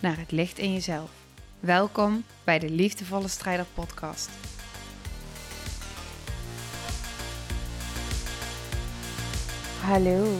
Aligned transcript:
naar 0.00 0.18
het 0.18 0.30
licht 0.30 0.58
in 0.58 0.72
jezelf. 0.72 1.10
Welkom 1.60 2.24
bij 2.44 2.58
de 2.58 2.70
Liefdevolle 2.70 3.28
Strijder 3.28 3.66
Podcast. 3.74 4.30
Hallo, 9.82 10.38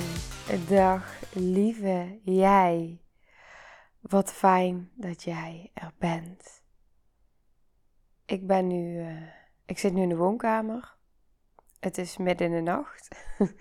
dag 0.69 1.21
lieve 1.33 2.21
jij. 2.23 3.01
Wat 4.01 4.33
fijn 4.33 4.91
dat 4.95 5.23
jij 5.23 5.71
er 5.75 5.93
bent. 5.99 6.63
Ik 8.25 8.47
ben 8.47 8.67
nu, 8.67 8.99
uh, 8.99 9.23
ik 9.67 9.79
zit 9.79 9.93
nu 9.93 10.03
in 10.03 10.09
de 10.09 10.17
woonkamer. 10.17 10.97
Het 11.81 11.99
is 11.99 12.17
midden 12.17 12.47
in 12.47 12.53
de 12.53 12.71
nacht. 12.71 13.09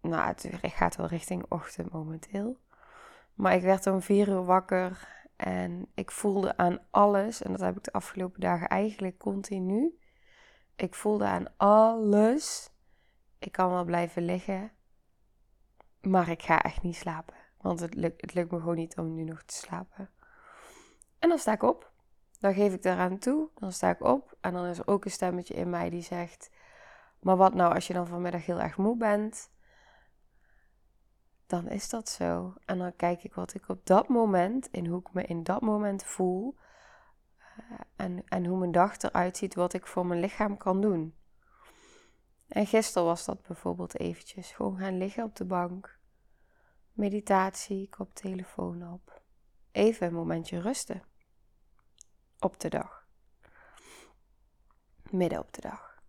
nou, 0.00 0.26
het 0.26 0.48
gaat 0.62 0.96
wel 0.96 1.06
richting 1.06 1.44
ochtend 1.48 1.92
momenteel. 1.92 2.62
Maar 3.34 3.54
ik 3.54 3.62
werd 3.62 3.86
om 3.86 4.02
vier 4.02 4.28
uur 4.28 4.44
wakker 4.44 5.08
en 5.36 5.90
ik 5.94 6.10
voelde 6.10 6.56
aan 6.56 6.78
alles, 6.90 7.42
en 7.42 7.50
dat 7.50 7.60
heb 7.60 7.76
ik 7.76 7.84
de 7.84 7.92
afgelopen 7.92 8.40
dagen 8.40 8.68
eigenlijk 8.68 9.18
continu. 9.18 9.98
Ik 10.76 10.94
voelde 10.94 11.24
aan 11.24 11.56
alles. 11.56 12.70
Ik 13.38 13.52
kan 13.52 13.70
wel 13.70 13.84
blijven 13.84 14.24
liggen, 14.24 14.72
maar 16.00 16.28
ik 16.28 16.42
ga 16.42 16.62
echt 16.62 16.82
niet 16.82 16.96
slapen. 16.96 17.34
Want 17.60 17.80
het 17.80 17.94
lukt, 17.94 18.20
het 18.20 18.34
lukt 18.34 18.50
me 18.50 18.58
gewoon 18.58 18.76
niet 18.76 18.98
om 18.98 19.14
nu 19.14 19.24
nog 19.24 19.42
te 19.42 19.54
slapen. 19.54 20.10
En 21.18 21.28
dan 21.28 21.38
sta 21.38 21.52
ik 21.52 21.62
op. 21.62 21.92
Dan 22.38 22.54
geef 22.54 22.72
ik 22.72 22.82
daaraan 22.82 23.18
toe. 23.18 23.48
Dan 23.54 23.72
sta 23.72 23.90
ik 23.90 24.02
op. 24.02 24.36
En 24.40 24.52
dan 24.52 24.66
is 24.66 24.78
er 24.78 24.86
ook 24.86 25.04
een 25.04 25.10
stemmetje 25.10 25.54
in 25.54 25.70
mij 25.70 25.90
die 25.90 26.02
zegt: 26.02 26.50
Maar 27.20 27.36
wat 27.36 27.54
nou 27.54 27.74
als 27.74 27.86
je 27.86 27.92
dan 27.92 28.06
vanmiddag 28.06 28.46
heel 28.46 28.60
erg 28.60 28.76
moe 28.76 28.96
bent? 28.96 29.50
Dan 31.54 31.68
is 31.68 31.88
dat 31.88 32.08
zo. 32.08 32.54
En 32.64 32.78
dan 32.78 32.96
kijk 32.96 33.24
ik 33.24 33.34
wat 33.34 33.54
ik 33.54 33.68
op 33.68 33.86
dat 33.86 34.08
moment, 34.08 34.68
in 34.70 34.86
hoe 34.86 35.00
ik 35.00 35.12
me 35.12 35.22
in 35.22 35.42
dat 35.42 35.60
moment 35.60 36.04
voel. 36.04 36.56
Uh, 37.38 37.80
en, 37.96 38.22
en 38.28 38.46
hoe 38.46 38.58
mijn 38.58 38.72
dag 38.72 38.98
eruit 38.98 39.36
ziet, 39.36 39.54
wat 39.54 39.72
ik 39.72 39.86
voor 39.86 40.06
mijn 40.06 40.20
lichaam 40.20 40.56
kan 40.56 40.80
doen. 40.80 41.14
En 42.48 42.66
gisteren 42.66 43.06
was 43.06 43.24
dat 43.24 43.42
bijvoorbeeld 43.42 43.98
eventjes 43.98 44.52
gewoon 44.52 44.78
gaan 44.78 44.98
liggen 44.98 45.24
op 45.24 45.36
de 45.36 45.44
bank. 45.44 45.98
Meditatie, 46.92 47.88
telefoon 48.12 48.92
op. 48.92 49.22
Even 49.72 50.06
een 50.06 50.14
momentje 50.14 50.60
rusten. 50.60 51.02
Op 52.38 52.60
de 52.60 52.68
dag. 52.68 53.06
Midden 55.10 55.38
op 55.38 55.52
de 55.52 55.60
dag. 55.60 56.02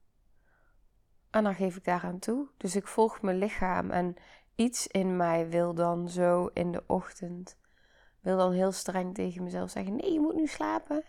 En 1.29 1.43
dan 1.43 1.55
geef 1.55 1.75
ik 1.75 1.83
daaraan 1.83 2.19
toe. 2.19 2.47
Dus 2.57 2.75
ik 2.75 2.87
volg 2.87 3.21
mijn 3.21 3.37
lichaam 3.37 3.91
en 3.91 4.15
iets 4.55 4.87
in 4.87 5.17
mij 5.17 5.49
wil 5.49 5.73
dan 5.73 6.09
zo 6.09 6.49
in 6.53 6.71
de 6.71 6.83
ochtend, 6.87 7.57
wil 8.19 8.37
dan 8.37 8.51
heel 8.51 8.71
streng 8.71 9.13
tegen 9.13 9.43
mezelf 9.43 9.69
zeggen: 9.69 9.95
nee, 9.95 10.13
je 10.13 10.19
moet 10.19 10.35
nu 10.35 10.47
slapen. 10.47 11.03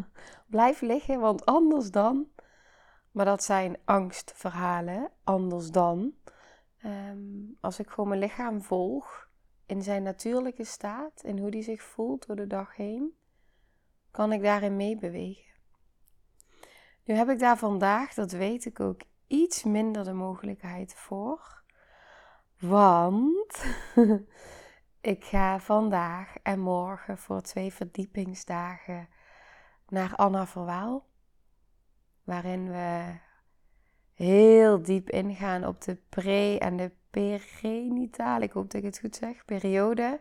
Blijf 0.46 0.80
liggen, 0.80 1.20
want 1.20 1.44
anders 1.44 1.90
dan. 1.90 2.26
Maar 3.10 3.24
dat 3.24 3.44
zijn 3.44 3.76
angstverhalen, 3.84 5.10
anders 5.24 5.70
dan. 5.70 6.14
Ehm, 6.78 7.18
als 7.60 7.78
ik 7.78 7.90
gewoon 7.90 8.08
mijn 8.08 8.20
lichaam 8.20 8.62
volg 8.62 9.28
in 9.66 9.82
zijn 9.82 10.02
natuurlijke 10.02 10.64
staat, 10.64 11.22
in 11.22 11.38
hoe 11.38 11.50
die 11.50 11.62
zich 11.62 11.82
voelt 11.82 12.26
door 12.26 12.36
de 12.36 12.46
dag 12.46 12.76
heen, 12.76 13.14
kan 14.10 14.32
ik 14.32 14.42
daarin 14.42 14.76
meebewegen. 14.76 15.52
Nu 17.04 17.14
heb 17.14 17.28
ik 17.28 17.38
daar 17.38 17.58
vandaag, 17.58 18.14
dat 18.14 18.32
weet 18.32 18.64
ik 18.64 18.80
ook, 18.80 19.00
iets 19.26 19.64
minder 19.64 20.04
de 20.04 20.12
mogelijkheid 20.12 20.94
voor. 20.94 21.61
Want 22.62 23.64
ik 25.00 25.24
ga 25.24 25.60
vandaag 25.60 26.34
en 26.42 26.60
morgen 26.60 27.18
voor 27.18 27.40
twee 27.40 27.72
verdiepingsdagen 27.72 29.08
naar 29.88 30.14
Anna 30.16 30.46
Verwaal. 30.46 31.06
Waarin 32.24 32.70
we 32.70 33.18
heel 34.14 34.82
diep 34.82 35.10
ingaan 35.10 35.66
op 35.66 35.80
de 35.80 35.94
pre- 36.08 36.56
en 36.58 36.76
de 36.76 36.90
perenitale, 37.10 38.44
ik 38.44 38.52
hoop 38.52 38.70
dat 38.70 38.80
ik 38.80 38.86
het 38.86 38.98
goed 38.98 39.16
zeg, 39.16 39.44
periode. 39.44 40.20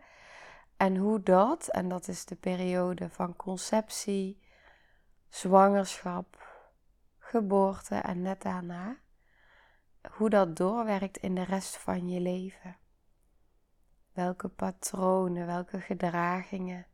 En 0.77 0.97
hoe 0.97 1.23
dat, 1.23 1.67
en 1.67 1.89
dat 1.89 2.07
is 2.07 2.25
de 2.25 2.35
periode 2.35 3.09
van 3.09 3.35
conceptie, 3.35 4.41
zwangerschap, 5.29 6.37
geboorte 7.17 7.95
en 7.95 8.21
net 8.21 8.41
daarna 8.41 8.97
hoe 10.09 10.29
dat 10.29 10.55
doorwerkt 10.55 11.17
in 11.17 11.35
de 11.35 11.43
rest 11.43 11.77
van 11.77 12.09
je 12.09 12.19
leven. 12.19 12.77
Welke 14.13 14.47
patronen, 14.47 15.45
welke 15.45 15.81
gedragingen. 15.81 16.85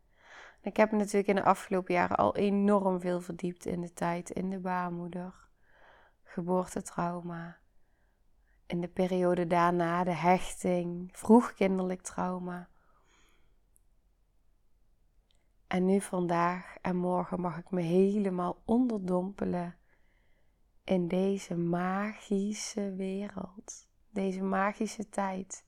Ik 0.61 0.77
heb 0.77 0.91
natuurlijk 0.91 1.27
in 1.27 1.35
de 1.35 1.43
afgelopen 1.43 1.93
jaren 1.93 2.17
al 2.17 2.35
enorm 2.35 2.99
veel 2.99 3.21
verdiept 3.21 3.65
in 3.65 3.81
de 3.81 3.93
tijd 3.93 4.29
in 4.29 4.49
de 4.49 4.59
baarmoeder, 4.59 5.33
geboortetrauma, 6.23 7.57
in 8.65 8.81
de 8.81 8.87
periode 8.87 9.47
daarna 9.47 10.03
de 10.03 10.13
hechting, 10.13 11.09
vroegkinderlijk 11.11 12.01
trauma. 12.01 12.69
En 15.67 15.85
nu 15.85 16.01
vandaag 16.01 16.75
en 16.81 16.95
morgen 16.95 17.41
mag 17.41 17.57
ik 17.57 17.71
me 17.71 17.81
helemaal 17.81 18.61
onderdompelen 18.65 19.76
in 20.87 21.07
deze 21.07 21.55
magische 21.55 22.93
wereld, 22.95 23.87
deze 24.09 24.41
magische 24.41 25.09
tijd. 25.09 25.65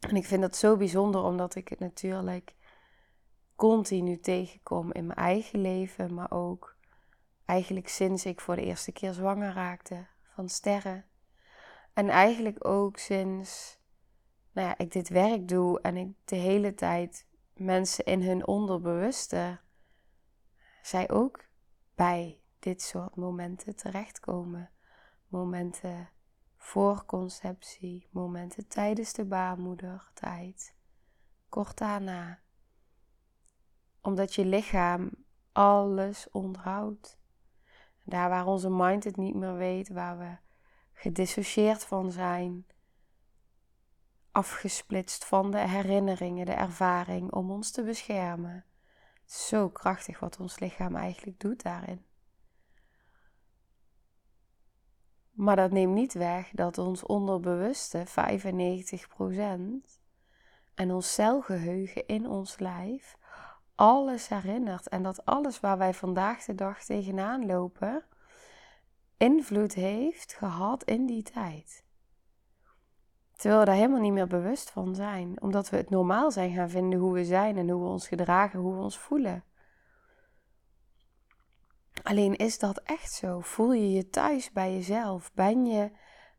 En 0.00 0.16
ik 0.16 0.24
vind 0.24 0.42
dat 0.42 0.56
zo 0.56 0.76
bijzonder 0.76 1.22
omdat 1.22 1.54
ik 1.54 1.68
het 1.68 1.78
natuurlijk 1.78 2.54
continu 3.56 4.20
tegenkom 4.20 4.92
in 4.92 5.06
mijn 5.06 5.18
eigen 5.18 5.60
leven, 5.60 6.14
maar 6.14 6.30
ook 6.30 6.76
eigenlijk 7.44 7.88
sinds 7.88 8.24
ik 8.24 8.40
voor 8.40 8.56
de 8.56 8.64
eerste 8.64 8.92
keer 8.92 9.12
zwanger 9.12 9.52
raakte 9.52 10.06
van 10.34 10.48
sterren. 10.48 11.04
En 11.92 12.08
eigenlijk 12.08 12.66
ook 12.66 12.96
sinds 12.98 13.78
nou 14.52 14.68
ja, 14.68 14.78
ik 14.78 14.92
dit 14.92 15.08
werk 15.08 15.48
doe 15.48 15.80
en 15.80 15.96
ik 15.96 16.08
de 16.24 16.36
hele 16.36 16.74
tijd 16.74 17.26
mensen 17.54 18.04
in 18.04 18.22
hun 18.22 18.46
onderbewuste 18.46 19.60
zij 20.82 21.10
ook 21.10 21.44
bij 21.94 22.41
dit 22.62 22.82
soort 22.82 23.16
momenten 23.16 23.76
terechtkomen. 23.76 24.70
Momenten 25.28 26.08
voor 26.56 27.04
conceptie, 27.04 28.08
momenten 28.10 28.68
tijdens 28.68 29.12
de 29.12 29.24
baarmoedertijd, 29.24 30.74
kort 31.48 31.78
daarna. 31.78 32.38
Omdat 34.00 34.34
je 34.34 34.44
lichaam 34.44 35.10
alles 35.52 36.30
onthoudt. 36.30 37.18
Daar 38.02 38.28
waar 38.28 38.46
onze 38.46 38.70
mind 38.70 39.04
het 39.04 39.16
niet 39.16 39.34
meer 39.34 39.54
weet, 39.54 39.88
waar 39.88 40.18
we 40.18 40.36
gedissocieerd 40.92 41.84
van 41.84 42.12
zijn, 42.12 42.66
afgesplitst 44.30 45.24
van 45.24 45.50
de 45.50 45.58
herinneringen, 45.58 46.46
de 46.46 46.52
ervaring 46.52 47.32
om 47.32 47.50
ons 47.50 47.70
te 47.70 47.82
beschermen. 47.82 48.64
Zo 49.24 49.68
krachtig 49.68 50.20
wat 50.20 50.38
ons 50.38 50.58
lichaam 50.58 50.96
eigenlijk 50.96 51.40
doet 51.40 51.62
daarin. 51.62 52.04
Maar 55.32 55.56
dat 55.56 55.70
neemt 55.70 55.94
niet 55.94 56.12
weg 56.12 56.50
dat 56.50 56.78
ons 56.78 57.02
onderbewuste 57.02 58.04
95% 58.06 58.10
en 60.74 60.92
ons 60.92 61.14
celgeheugen 61.14 62.06
in 62.06 62.28
ons 62.28 62.58
lijf 62.58 63.16
alles 63.74 64.28
herinnert. 64.28 64.88
En 64.88 65.02
dat 65.02 65.24
alles 65.24 65.60
waar 65.60 65.78
wij 65.78 65.94
vandaag 65.94 66.44
de 66.44 66.54
dag 66.54 66.84
tegenaan 66.84 67.46
lopen, 67.46 68.04
invloed 69.16 69.74
heeft 69.74 70.32
gehad 70.32 70.84
in 70.84 71.06
die 71.06 71.22
tijd. 71.22 71.84
Terwijl 73.36 73.60
we 73.60 73.66
daar 73.66 73.76
helemaal 73.76 74.00
niet 74.00 74.12
meer 74.12 74.26
bewust 74.26 74.70
van 74.70 74.94
zijn, 74.94 75.42
omdat 75.42 75.70
we 75.70 75.76
het 75.76 75.90
normaal 75.90 76.30
zijn 76.30 76.54
gaan 76.54 76.70
vinden 76.70 76.98
hoe 76.98 77.12
we 77.12 77.24
zijn 77.24 77.56
en 77.56 77.68
hoe 77.68 77.82
we 77.82 77.88
ons 77.88 78.08
gedragen, 78.08 78.60
hoe 78.60 78.74
we 78.74 78.80
ons 78.80 78.98
voelen. 78.98 79.44
Alleen 82.02 82.36
is 82.36 82.58
dat 82.58 82.80
echt 82.82 83.12
zo? 83.12 83.40
Voel 83.40 83.72
je 83.72 83.92
je 83.92 84.08
thuis 84.08 84.52
bij 84.52 84.72
jezelf? 84.72 85.32
Ben 85.34 85.66
je 85.66 85.90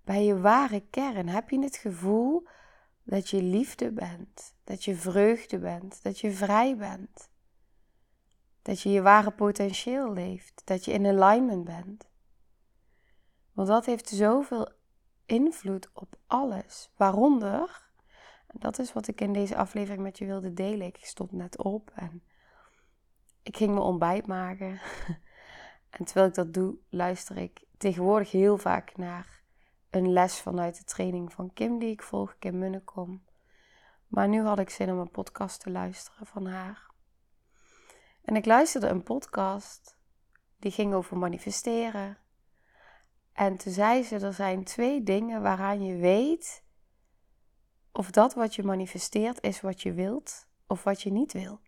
bij 0.03 0.25
je 0.25 0.39
ware 0.39 0.83
kern? 0.89 1.27
Heb 1.27 1.49
je 1.49 1.59
het 1.59 1.77
gevoel 1.77 2.47
dat 3.03 3.29
je 3.29 3.41
liefde 3.41 3.91
bent, 3.91 4.55
dat 4.63 4.83
je 4.83 4.95
vreugde 4.95 5.59
bent, 5.59 6.03
dat 6.03 6.19
je 6.19 6.31
vrij 6.31 6.77
bent. 6.77 7.29
Dat 8.61 8.81
je 8.81 8.89
je 8.89 9.01
ware 9.01 9.31
potentieel 9.31 10.13
leeft, 10.13 10.61
dat 10.65 10.85
je 10.85 10.91
in 10.91 11.05
alignment 11.05 11.63
bent. 11.63 12.09
Want 13.53 13.67
dat 13.67 13.85
heeft 13.85 14.09
zoveel 14.09 14.71
invloed 15.25 15.89
op 15.93 16.15
alles. 16.27 16.89
Waaronder, 16.97 17.89
dat 18.53 18.79
is 18.79 18.93
wat 18.93 19.07
ik 19.07 19.21
in 19.21 19.33
deze 19.33 19.55
aflevering 19.55 20.03
met 20.03 20.17
je 20.17 20.25
wilde 20.25 20.53
delen. 20.53 20.87
Ik 20.87 20.97
stond 21.05 21.31
net 21.31 21.57
op 21.57 21.91
en 21.95 22.23
ik 23.43 23.57
ging 23.57 23.71
mijn 23.71 23.85
ontbijt 23.85 24.27
maken. 24.27 24.79
en 25.97 26.05
terwijl 26.05 26.27
ik 26.27 26.33
dat 26.33 26.53
doe, 26.53 26.77
luister 26.89 27.37
ik 27.37 27.65
tegenwoordig 27.77 28.31
heel 28.31 28.57
vaak 28.57 28.97
naar 28.97 29.41
een 29.89 30.13
les 30.13 30.39
vanuit 30.39 30.77
de 30.77 30.83
training 30.83 31.33
van 31.33 31.53
Kim 31.53 31.79
die 31.79 31.91
ik 31.91 32.01
volg, 32.01 32.35
Kim 32.39 32.57
Munnekom. 32.57 33.23
Maar 34.07 34.27
nu 34.27 34.41
had 34.41 34.59
ik 34.59 34.69
zin 34.69 34.91
om 34.91 34.99
een 34.99 35.11
podcast 35.11 35.59
te 35.59 35.69
luisteren 35.69 36.25
van 36.25 36.45
haar. 36.45 36.91
En 38.21 38.35
ik 38.35 38.45
luisterde 38.45 38.87
een 38.87 39.03
podcast 39.03 39.97
die 40.57 40.71
ging 40.71 40.93
over 40.93 41.17
manifesteren. 41.17 42.17
En 43.33 43.57
toen 43.57 43.73
zei 43.73 44.03
ze: 44.03 44.19
er 44.19 44.33
zijn 44.33 44.63
twee 44.63 45.03
dingen 45.03 45.41
waaraan 45.41 45.83
je 45.83 45.95
weet 45.95 46.63
of 47.91 48.11
dat 48.11 48.33
wat 48.33 48.55
je 48.55 48.63
manifesteert 48.63 49.41
is 49.41 49.61
wat 49.61 49.81
je 49.81 49.93
wilt 49.93 50.47
of 50.67 50.83
wat 50.83 51.01
je 51.01 51.11
niet 51.11 51.33
wil. 51.33 51.59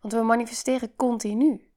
Want 0.00 0.12
we 0.12 0.22
manifesteren 0.22 0.96
continu. 0.96 1.73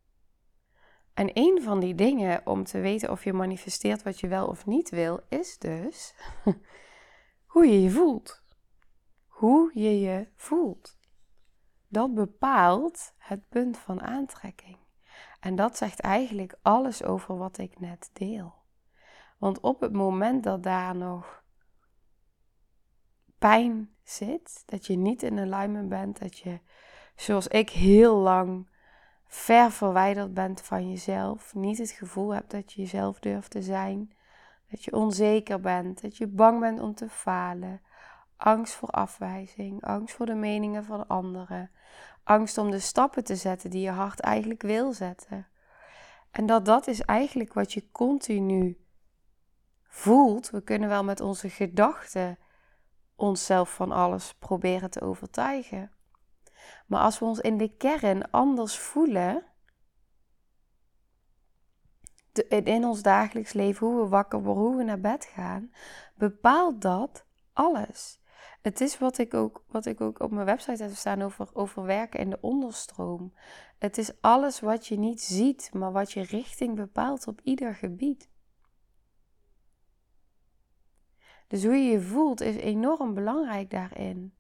En 1.18 1.30
een 1.34 1.62
van 1.62 1.80
die 1.80 1.96
dingen 1.96 2.42
om 2.46 2.64
te 2.64 2.80
weten 2.80 3.12
of 3.12 3.24
je 3.24 3.34
manifesteert 3.34 4.04
wat 4.04 4.20
je 4.20 4.28
wel 4.28 4.48
of 4.48 4.66
niet 4.66 4.90
wil, 4.90 5.20
is 5.30 5.58
dus 5.58 6.14
hoe 7.54 7.68
je 7.68 7.82
je 7.82 7.90
voelt. 7.90 8.44
Hoe 9.28 9.72
je 9.74 10.00
je 10.00 10.28
voelt. 10.36 10.98
Dat 11.88 12.14
bepaalt 12.14 13.14
het 13.18 13.50
punt 13.50 13.78
van 13.78 14.02
aantrekking. 14.02 14.78
En 15.40 15.56
dat 15.56 15.78
zegt 15.78 16.00
eigenlijk 16.00 16.58
alles 16.62 17.04
over 17.04 17.38
wat 17.38 17.58
ik 17.58 17.80
net 17.80 18.10
deel. 18.14 18.54
Want 19.38 19.60
op 19.60 19.82
het 19.82 19.94
moment 19.94 20.44
dat 20.44 20.64
daar 20.64 20.96
nog 20.96 21.44
pijn 23.38 23.96
zit, 24.04 24.64
dat 24.66 24.86
je 24.86 24.96
niet 24.96 25.24
in 25.24 25.40
alignment 25.40 25.90
bent, 25.90 26.20
dat 26.20 26.38
je, 26.38 26.60
zoals 27.16 27.48
ik, 27.48 27.70
heel 27.70 28.16
lang 28.16 28.68
ver 29.28 29.72
verwijderd 29.72 30.34
bent 30.34 30.62
van 30.62 30.90
jezelf, 30.90 31.54
niet 31.54 31.78
het 31.78 31.92
gevoel 31.92 32.34
hebt 32.34 32.52
dat 32.52 32.74
je 32.74 32.82
jezelf 32.82 33.20
durft 33.20 33.52
te 33.52 33.62
zijn, 33.62 34.14
dat 34.70 34.84
je 34.84 34.94
onzeker 34.94 35.60
bent, 35.60 36.02
dat 36.02 36.18
je 36.18 36.28
bang 36.28 36.60
bent 36.60 36.80
om 36.80 36.96
te 36.96 37.10
falen, 37.10 37.82
angst 38.38 38.74
voor 38.74 38.90
afwijzing, 38.90 39.84
angst 39.84 40.16
voor 40.16 40.26
de 40.26 40.36
meningen 40.36 40.84
van 40.84 41.08
anderen, 41.08 41.72
angst 42.24 42.58
om 42.58 42.72
de 42.72 42.80
stappen 42.80 43.24
te 43.24 43.36
zetten 43.36 43.70
die 43.70 43.82
je 43.82 43.90
hart 43.90 44.20
eigenlijk 44.20 44.62
wil 44.62 44.94
zetten. 44.94 45.48
En 46.32 46.46
dat 46.46 46.66
dat 46.66 46.88
is 46.88 47.02
eigenlijk 47.02 47.54
wat 47.54 47.74
je 47.74 47.92
continu 47.92 48.78
voelt. 49.84 50.50
We 50.50 50.62
kunnen 50.62 50.90
wel 50.90 51.04
met 51.04 51.22
onze 51.22 51.50
gedachten 51.50 52.38
onszelf 53.16 53.74
van 53.74 53.92
alles 53.92 54.34
proberen 54.34 54.90
te 54.90 55.02
overtuigen. 55.02 55.92
Maar 56.88 57.02
als 57.02 57.20
we 57.20 57.26
ons 57.26 57.40
in 57.40 57.58
de 57.58 57.78
kern 57.78 58.32
anders 58.32 58.78
voelen, 58.78 59.44
in 62.48 62.86
ons 62.86 63.02
dagelijks 63.02 63.54
leven, 63.54 63.88
hoe 63.88 64.02
we 64.02 64.08
wakker 64.08 64.44
worden, 64.44 64.64
hoe 64.64 64.76
we 64.76 64.84
naar 64.84 65.00
bed 65.00 65.26
gaan, 65.26 65.72
bepaalt 66.16 66.82
dat 66.82 67.26
alles. 67.54 68.20
Het 68.62 68.82
is 68.82 68.98
wat 68.98 69.18
ik 69.18 69.34
ook, 69.34 69.64
wat 69.68 69.86
ik 69.86 70.02
ook 70.02 70.20
op 70.20 70.32
mijn 70.32 70.46
website 70.46 70.84
heb 70.84 70.96
staan 70.96 71.22
over, 71.22 71.50
over 71.54 71.84
werken 71.84 72.20
in 72.20 72.30
de 72.30 72.38
onderstroom. 72.42 73.34
Het 73.78 73.98
is 73.98 74.22
alles 74.22 74.60
wat 74.60 74.88
je 74.88 74.98
niet 74.98 75.22
ziet, 75.22 75.70
maar 75.74 75.92
wat 75.92 76.12
je 76.12 76.22
richting 76.22 76.76
bepaalt 76.76 77.28
op 77.28 77.42
ieder 77.44 77.76
gebied. 77.76 78.30
Dus 81.48 81.64
hoe 81.64 81.76
je 81.76 81.92
je 81.92 82.02
voelt 82.02 82.42
is 82.42 82.56
enorm 82.56 83.14
belangrijk 83.14 83.70
daarin. 83.70 84.37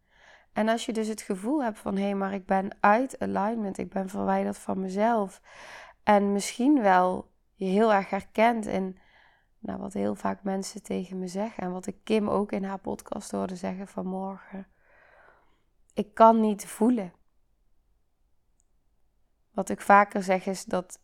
En 0.57 0.68
als 0.68 0.86
je 0.86 0.94
dus 0.94 1.07
het 1.07 1.21
gevoel 1.21 1.63
hebt 1.63 1.80
van 1.80 1.95
hé, 1.95 2.04
hey, 2.04 2.15
maar 2.15 2.33
ik 2.33 2.45
ben 2.45 2.77
uit 2.80 3.19
alignment, 3.19 3.77
ik 3.77 3.89
ben 3.89 4.09
verwijderd 4.09 4.57
van 4.57 4.80
mezelf. 4.80 5.42
En 6.04 6.31
misschien 6.31 6.81
wel 6.81 7.31
je 7.54 7.65
heel 7.65 7.94
erg 7.94 8.09
herkent 8.09 8.65
in 8.65 8.98
nou, 9.59 9.80
wat 9.80 9.94
heel 9.94 10.15
vaak 10.15 10.44
mensen 10.44 10.83
tegen 10.83 11.19
me 11.19 11.27
zeggen. 11.27 11.63
En 11.63 11.71
wat 11.71 11.88
ik 11.88 11.95
Kim 12.04 12.30
ook 12.30 12.51
in 12.51 12.63
haar 12.63 12.80
podcast 12.80 13.31
hoorde 13.31 13.56
zeggen 13.56 13.88
vanmorgen. 13.88 14.68
Ik 15.94 16.13
kan 16.13 16.39
niet 16.39 16.65
voelen. 16.65 17.13
Wat 19.51 19.69
ik 19.69 19.81
vaker 19.81 20.24
zeg 20.24 20.45
is 20.45 20.65
dat, 20.65 21.00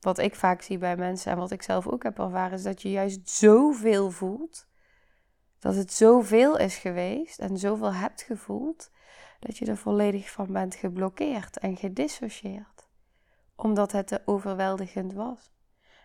wat 0.00 0.18
ik 0.18 0.34
vaak 0.34 0.62
zie 0.62 0.78
bij 0.78 0.96
mensen 0.96 1.32
en 1.32 1.38
wat 1.38 1.50
ik 1.50 1.62
zelf 1.62 1.86
ook 1.86 2.02
heb 2.02 2.18
ervaren, 2.18 2.58
is 2.58 2.62
dat 2.62 2.82
je 2.82 2.90
juist 2.90 3.30
zoveel 3.30 4.10
voelt. 4.10 4.66
Dat 5.58 5.74
het 5.74 5.92
zoveel 5.92 6.58
is 6.58 6.76
geweest 6.76 7.38
en 7.38 7.58
zoveel 7.58 7.94
hebt 7.94 8.22
gevoeld, 8.22 8.90
dat 9.38 9.58
je 9.58 9.66
er 9.66 9.76
volledig 9.76 10.30
van 10.30 10.52
bent 10.52 10.74
geblokkeerd 10.74 11.58
en 11.58 11.76
gedissocieerd. 11.76 12.88
Omdat 13.56 13.92
het 13.92 14.06
te 14.06 14.22
overweldigend 14.24 15.12
was 15.12 15.52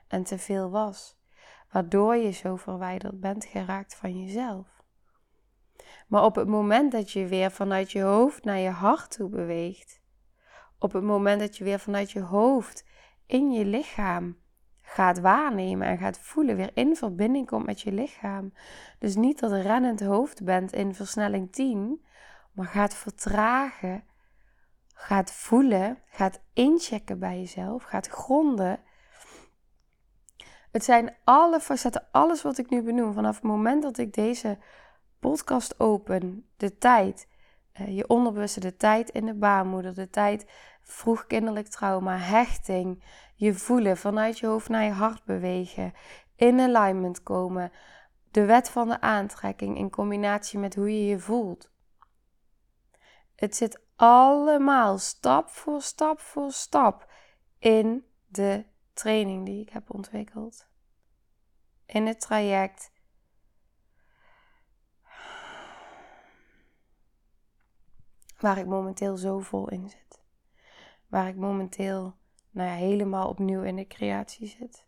en 0.07 0.23
te 0.23 0.37
veel 0.37 0.69
was 0.69 1.21
waardoor 1.73 2.15
je 2.15 2.31
zo 2.31 2.55
verwijderd 2.55 3.19
bent 3.19 3.45
geraakt 3.45 3.95
van 3.95 4.23
jezelf. 4.23 4.67
Maar 6.07 6.23
op 6.23 6.35
het 6.35 6.47
moment 6.47 6.91
dat 6.91 7.11
je 7.11 7.27
weer 7.27 7.51
vanuit 7.51 7.91
je 7.91 8.01
hoofd 8.01 8.43
naar 8.43 8.57
je 8.57 8.69
hart 8.69 9.11
toe 9.11 9.29
beweegt, 9.29 10.01
op 10.79 10.93
het 10.93 11.03
moment 11.03 11.39
dat 11.39 11.57
je 11.57 11.63
weer 11.63 11.79
vanuit 11.79 12.11
je 12.11 12.19
hoofd 12.19 12.85
in 13.25 13.51
je 13.51 13.65
lichaam 13.65 14.37
gaat 14.81 15.19
waarnemen 15.19 15.87
en 15.87 15.97
gaat 15.97 16.19
voelen, 16.19 16.55
weer 16.55 16.71
in 16.73 16.95
verbinding 16.95 17.47
komt 17.47 17.65
met 17.65 17.81
je 17.81 17.91
lichaam. 17.91 18.53
Dus 18.99 19.15
niet 19.15 19.39
dat 19.39 19.51
rennend 19.51 20.01
hoofd 20.01 20.43
bent 20.43 20.73
in 20.73 20.95
versnelling 20.95 21.51
10, 21.51 22.05
maar 22.53 22.67
gaat 22.67 22.95
vertragen, 22.95 24.03
gaat 24.93 25.31
voelen, 25.31 25.97
gaat 26.05 26.39
inchecken 26.53 27.19
bij 27.19 27.39
jezelf, 27.39 27.83
gaat 27.83 28.07
gronden 28.07 28.79
het 30.73 30.83
zijn 30.83 31.15
alle 31.23 31.59
facetten, 31.59 32.07
alles 32.11 32.41
wat 32.41 32.57
ik 32.57 32.69
nu 32.69 32.81
benoem, 32.81 33.13
vanaf 33.13 33.35
het 33.35 33.43
moment 33.43 33.83
dat 33.83 33.97
ik 33.97 34.13
deze 34.13 34.57
podcast 35.19 35.79
open, 35.79 36.45
de 36.57 36.77
tijd, 36.77 37.27
uh, 37.81 37.95
je 37.97 38.07
onderbewuste, 38.07 38.59
de 38.59 38.75
tijd 38.75 39.09
in 39.09 39.25
de 39.25 39.33
baarmoeder, 39.33 39.93
de 39.93 40.09
tijd 40.09 40.45
vroeg 40.81 41.27
kinderlijk 41.27 41.67
trauma, 41.67 42.17
hechting, 42.17 43.03
je 43.35 43.53
voelen, 43.53 43.97
vanuit 43.97 44.39
je 44.39 44.47
hoofd 44.47 44.69
naar 44.69 44.83
je 44.83 44.91
hart 44.91 45.23
bewegen, 45.25 45.93
in 46.35 46.59
alignment 46.59 47.23
komen, 47.23 47.71
de 48.31 48.45
wet 48.45 48.69
van 48.69 48.87
de 48.87 49.01
aantrekking 49.01 49.77
in 49.77 49.89
combinatie 49.89 50.59
met 50.59 50.75
hoe 50.75 50.99
je 50.99 51.05
je 51.05 51.19
voelt. 51.19 51.71
Het 53.35 53.55
zit 53.55 53.81
allemaal 53.95 54.97
stap 54.97 55.49
voor 55.49 55.81
stap 55.81 56.19
voor 56.19 56.51
stap 56.51 57.11
in 57.59 58.05
de 58.27 58.65
training 58.93 59.45
die 59.45 59.61
ik 59.61 59.69
heb 59.69 59.93
ontwikkeld. 59.93 60.67
In 61.85 62.05
het 62.05 62.19
traject. 62.19 62.91
Waar 68.39 68.57
ik 68.57 68.65
momenteel 68.65 69.17
zo 69.17 69.39
vol 69.39 69.69
in 69.69 69.89
zit. 69.89 70.21
Waar 71.07 71.27
ik 71.27 71.35
momenteel 71.35 72.15
nou 72.51 72.69
helemaal 72.69 73.29
opnieuw 73.29 73.61
in 73.61 73.75
de 73.75 73.87
creatie 73.87 74.47
zit. 74.47 74.85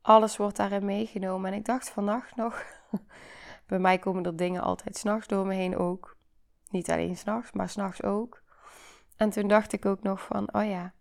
Alles 0.00 0.36
wordt 0.36 0.56
daarin 0.56 0.84
meegenomen. 0.84 1.52
En 1.52 1.58
ik 1.58 1.64
dacht 1.64 1.90
vannacht 1.90 2.36
nog. 2.36 2.64
bij 3.66 3.78
mij 3.78 3.98
komen 3.98 4.24
er 4.24 4.36
dingen 4.36 4.62
altijd 4.62 4.96
s'nachts 4.96 5.26
door 5.26 5.46
me 5.46 5.54
heen 5.54 5.76
ook. 5.76 6.13
Niet 6.74 6.90
alleen 6.90 7.16
s'nachts, 7.16 7.52
maar 7.52 7.68
s'nachts 7.68 8.02
ook. 8.02 8.42
En 9.16 9.30
toen 9.30 9.48
dacht 9.48 9.72
ik 9.72 9.86
ook 9.86 10.02
nog 10.02 10.20
van, 10.20 10.54
oh 10.54 10.64
ja, 10.64 10.92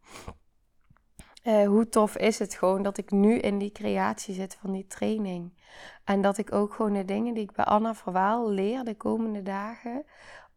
uh, 1.44 1.68
hoe 1.68 1.90
tof 1.90 2.18
is 2.18 2.40
het 2.40 2.54
gewoon 2.54 2.84
dat 2.84 2.98
ik 2.98 3.12
nu 3.12 3.40
in 3.40 3.58
die 3.58 3.72
creatie 3.72 4.34
zit 4.34 4.58
van 4.62 4.72
die 4.72 4.88
training. 4.88 5.62
En 6.04 6.22
dat 6.22 6.38
ik 6.38 6.52
ook 6.52 6.74
gewoon 6.74 6.94
de 6.94 7.06
dingen 7.06 7.34
die 7.34 7.44
ik 7.44 7.52
bij 7.52 7.66
Anna 7.66 7.96
Verwaal 7.96 8.50
leer 8.50 8.84
de 8.84 8.96
komende 8.96 9.42
dagen, 9.42 10.06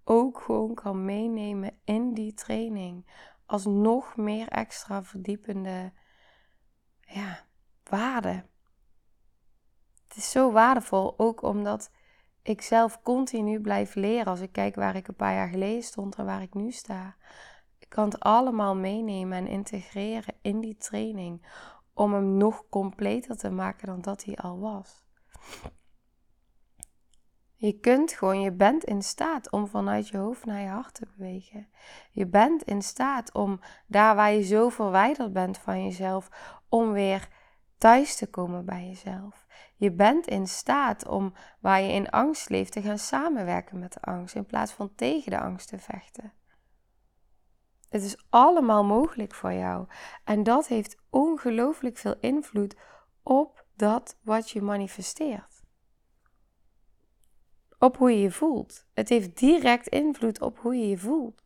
ook 0.05 0.41
gewoon 0.41 0.75
kan 0.75 1.05
meenemen 1.05 1.79
in 1.85 2.15
die 2.15 2.35
training. 2.35 3.07
Als 3.47 3.65
nog 3.65 4.17
meer 4.17 4.49
extra 4.49 5.03
verdiepende 5.03 5.93
ja, 7.01 7.39
waarde. 7.85 8.45
Het 10.09 10.17
is 10.17 10.31
zo 10.31 10.53
waardevol, 10.53 11.15
ook 11.19 11.43
omdat 11.43 11.91
ik 12.49 12.63
zelf 12.63 13.03
continu 13.03 13.61
blijf 13.61 13.95
leren. 13.95 14.27
Als 14.27 14.41
ik 14.41 14.53
kijk 14.53 14.75
waar 14.75 14.97
ik 14.97 15.09
een 15.09 15.15
paar 15.15 15.35
jaar 15.35 15.49
geleden 15.49 15.83
stond 15.83 16.15
en 16.15 16.25
waar 16.25 16.43
ik 16.43 16.55
nu 16.55 16.71
sta. 16.71 17.17
Ik 17.79 17.89
kan 17.89 18.05
het 18.05 18.21
allemaal 18.21 18.77
meenemen 18.77 19.39
en 19.39 19.47
integreren 19.47 20.35
in 20.43 20.61
die 20.61 20.77
training 20.77 21.47
om 21.95 22.13
hem 22.13 22.37
nog 22.37 22.65
completer 22.69 23.37
te 23.37 23.51
maken 23.51 23.87
dan 23.87 24.01
dat 24.01 24.25
hij 24.25 24.37
al 24.37 24.59
was. 24.59 25.05
Je 27.55 27.81
kunt 27.81 28.13
gewoon, 28.13 28.41
je 28.41 28.53
bent 28.53 28.85
in 28.85 29.03
staat 29.03 29.51
om 29.51 29.67
vanuit 29.67 30.09
je 30.09 30.17
hoofd 30.17 30.45
naar 30.45 30.61
je 30.61 30.69
hart 30.69 30.95
te 30.95 31.07
bewegen. 31.17 31.69
Je 32.11 32.27
bent 32.27 32.63
in 32.63 32.83
staat 32.83 33.33
om 33.33 33.61
daar 33.87 34.15
waar 34.15 34.33
je 34.33 34.43
zo 34.43 34.69
verwijderd 34.69 35.33
bent 35.33 35.59
van 35.59 35.85
jezelf, 35.85 36.31
om 36.69 36.93
weer 36.93 37.29
thuis 37.79 38.17
te 38.17 38.27
komen 38.27 38.65
bij 38.65 38.87
jezelf. 38.87 39.47
Je 39.77 39.93
bent 39.93 40.27
in 40.27 40.47
staat 40.47 41.07
om 41.07 41.35
waar 41.61 41.81
je 41.81 41.93
in 41.93 42.11
angst 42.11 42.49
leeft 42.49 42.73
te 42.73 42.83
gaan 42.83 42.99
samenwerken 42.99 43.79
met 43.79 43.93
de 43.93 44.01
angst 44.01 44.35
in 44.35 44.47
plaats 44.47 44.73
van 44.73 44.95
tegen 44.95 45.31
de 45.31 45.41
angst 45.41 45.69
te 45.69 45.79
vechten. 45.79 46.33
Het 47.89 48.03
is 48.03 48.25
allemaal 48.31 48.85
mogelijk 48.85 49.35
voor 49.35 49.53
jou. 49.53 49.87
En 50.25 50.43
dat 50.43 50.67
heeft 50.67 50.97
ongelooflijk 51.11 51.97
veel 51.97 52.17
invloed 52.21 52.77
op 53.23 53.67
dat 53.75 54.19
wat 54.23 54.51
je 54.51 54.63
manifesteert. 54.63 55.65
Op 57.79 57.97
hoe 57.97 58.11
je 58.11 58.21
je 58.21 58.31
voelt. 58.31 58.87
Het 58.95 59.09
heeft 59.09 59.39
direct 59.39 59.87
invloed 59.87 60.41
op 60.41 60.59
hoe 60.59 60.77
je 60.77 60.89
je 60.89 60.99
voelt. 60.99 61.45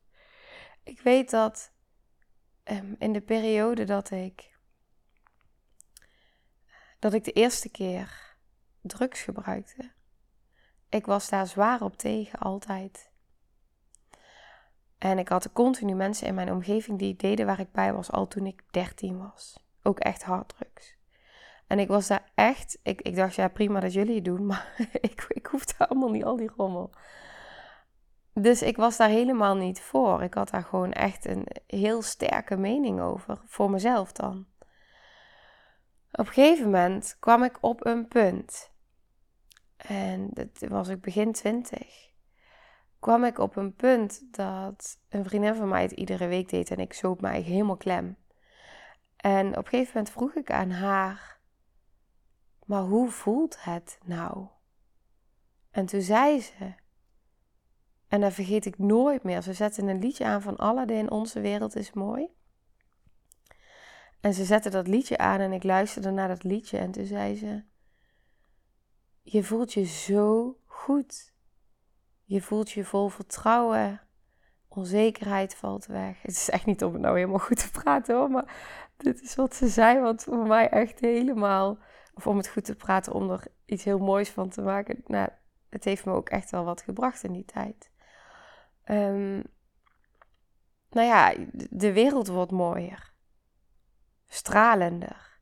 Ik 0.83 1.01
weet 1.01 1.31
dat 1.31 1.73
um, 2.65 2.95
in 2.99 3.13
de 3.13 3.21
periode 3.21 3.85
dat 3.85 4.11
ik 4.11 4.59
dat 7.01 7.13
ik 7.13 7.25
de 7.25 7.33
eerste 7.33 7.69
keer 7.69 8.37
drugs 8.81 9.23
gebruikte. 9.23 9.91
Ik 10.89 11.07
was 11.07 11.29
daar 11.29 11.47
zwaar 11.47 11.83
op 11.83 11.97
tegen, 11.97 12.39
altijd. 12.39 13.11
En 14.99 15.19
ik 15.19 15.29
had 15.29 15.53
continu 15.53 15.95
mensen 15.95 16.27
in 16.27 16.35
mijn 16.35 16.53
omgeving 16.53 16.99
die 16.99 17.17
deden 17.17 17.47
waar 17.47 17.61
ik 17.61 17.73
bij 17.73 17.93
was, 17.93 18.11
al 18.11 18.29
toen 18.29 18.47
ik 18.47 18.63
13 18.71 19.19
was. 19.19 19.65
Ook 19.83 19.99
echt 19.99 20.23
harddrugs. 20.23 20.99
En 21.67 21.79
ik 21.79 21.89
was 21.89 22.07
daar 22.07 22.31
echt, 22.35 22.79
ik, 22.83 23.03
ik 23.03 23.17
dacht 23.17 23.35
ja 23.35 23.49
prima 23.49 23.81
dat 23.81 23.93
jullie 23.93 24.15
het 24.15 24.25
doen, 24.25 24.47
maar 24.51 24.75
ik, 25.01 25.25
ik 25.29 25.47
hoefde 25.47 25.89
allemaal 25.89 26.11
niet 26.11 26.25
al 26.25 26.37
die 26.37 26.51
rommel. 26.57 26.91
Dus 28.33 28.63
ik 28.63 28.77
was 28.77 28.97
daar 28.97 29.09
helemaal 29.09 29.55
niet 29.55 29.81
voor. 29.81 30.23
Ik 30.23 30.35
had 30.35 30.51
daar 30.51 30.65
gewoon 30.65 30.93
echt 30.93 31.25
een 31.25 31.47
heel 31.67 32.03
sterke 32.03 32.57
mening 32.57 33.01
over, 33.01 33.41
voor 33.45 33.71
mezelf 33.71 34.13
dan. 34.13 34.47
Op 36.13 36.27
een 36.27 36.33
gegeven 36.33 36.65
moment 36.65 37.17
kwam 37.19 37.43
ik 37.43 37.59
op 37.61 37.87
een 37.87 38.09
punt. 38.09 38.71
En 39.77 40.31
dat 40.33 40.69
was 40.69 40.89
ik 40.89 41.01
begin 41.01 41.33
twintig. 41.33 42.09
Kwam 42.99 43.25
ik 43.25 43.39
op 43.39 43.57
een 43.57 43.75
punt 43.75 44.23
dat 44.31 44.99
een 45.09 45.25
vriendin 45.25 45.55
van 45.55 45.69
mij 45.69 45.83
het 45.83 45.93
iedere 45.93 46.27
week 46.27 46.49
deed 46.49 46.71
en 46.71 46.79
ik 46.79 46.93
zoop 46.93 47.21
mij 47.21 47.41
helemaal 47.41 47.77
klem. 47.77 48.17
En 49.17 49.49
op 49.49 49.65
een 49.65 49.71
gegeven 49.71 49.93
moment 49.95 50.13
vroeg 50.13 50.35
ik 50.35 50.51
aan 50.51 50.71
haar: 50.71 51.41
Maar 52.65 52.83
hoe 52.83 53.11
voelt 53.11 53.65
het 53.65 53.99
nou? 54.05 54.47
En 55.71 55.87
toen 55.87 56.03
zei 56.03 56.41
ze, 56.41 56.75
en 58.09 58.21
dat 58.21 58.33
vergeet 58.33 58.67
ik 58.67 58.79
nooit 58.79 59.23
meer. 59.23 59.43
Ze 59.43 59.53
zette 59.53 59.83
een 59.83 59.99
liedje 59.99 60.25
aan 60.25 60.43
van 60.43 60.57
Aladdin, 60.57 61.11
Onze 61.11 61.41
wereld 61.41 61.77
is 61.77 61.93
mooi. 61.93 62.29
En 64.21 64.35
ze 64.35 64.45
zette 64.45 64.71
dat 64.71 64.87
liedje 64.87 65.19
aan 65.19 65.41
en 65.41 65.53
ik 65.53 65.63
luisterde 65.63 66.11
naar 66.11 66.29
dat 66.29 66.43
liedje 66.43 66.79
en 66.79 66.91
toen 66.91 67.07
zei 67.07 67.37
ze: 67.37 67.63
Je 69.23 69.45
voelt 69.45 69.73
je 69.73 69.85
zo 69.85 70.57
goed. 70.65 71.35
Je 72.25 72.43
voelt 72.43 72.71
je 72.71 72.85
vol 72.85 73.09
vertrouwen. 73.09 74.01
Onzekerheid 74.69 75.55
valt 75.55 75.87
weg. 75.87 76.23
Het 76.23 76.31
is 76.31 76.51
echt 76.51 76.67
niet 76.67 76.85
om 76.85 76.93
het 76.93 77.03
nou 77.03 77.15
helemaal 77.17 77.39
goed 77.39 77.59
te 77.59 77.71
praten 77.71 78.17
hoor, 78.17 78.31
maar 78.31 78.55
dit 78.97 79.23
is 79.23 79.35
wat 79.35 79.55
ze 79.55 79.69
zei, 79.69 80.01
wat 80.01 80.23
voor 80.23 80.47
mij 80.47 80.69
echt 80.69 81.01
helemaal, 81.01 81.79
of 82.15 82.27
om 82.27 82.37
het 82.37 82.49
goed 82.49 82.65
te 82.65 82.77
praten, 82.77 83.13
om 83.13 83.31
er 83.31 83.47
iets 83.65 83.85
heel 83.85 83.99
moois 83.99 84.31
van 84.31 84.49
te 84.49 84.63
maken. 84.63 85.03
Nou, 85.07 85.29
het 85.69 85.85
heeft 85.85 86.05
me 86.05 86.13
ook 86.13 86.29
echt 86.29 86.51
wel 86.51 86.65
wat 86.65 86.83
gebracht 86.83 87.23
in 87.23 87.33
die 87.33 87.45
tijd. 87.45 87.91
Um, 88.85 89.43
nou 90.91 91.07
ja, 91.07 91.35
de 91.71 91.93
wereld 91.93 92.29
wordt 92.29 92.53
mooier 92.53 93.10
stralender. 94.33 95.41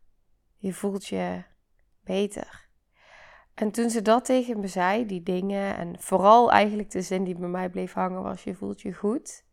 Je 0.57 0.73
voelt 0.73 1.07
je 1.07 1.43
beter. 2.01 2.69
En 3.55 3.71
toen 3.71 3.91
ze 3.91 4.03
dat 4.03 4.25
tegen 4.25 4.61
me 4.61 4.67
zei, 4.67 5.07
die 5.07 5.23
dingen, 5.23 5.77
en 5.77 6.01
vooral 6.01 6.53
eigenlijk 6.53 6.91
de 6.91 7.03
zin 7.03 7.25
die 7.25 7.35
bij 7.35 7.49
mij 7.49 7.71
bleef 7.71 7.93
hangen 7.93 8.23
was: 8.23 8.45
Je 8.45 8.55
voelt 8.55 8.81
je 8.81 8.95
goed. 8.95 9.45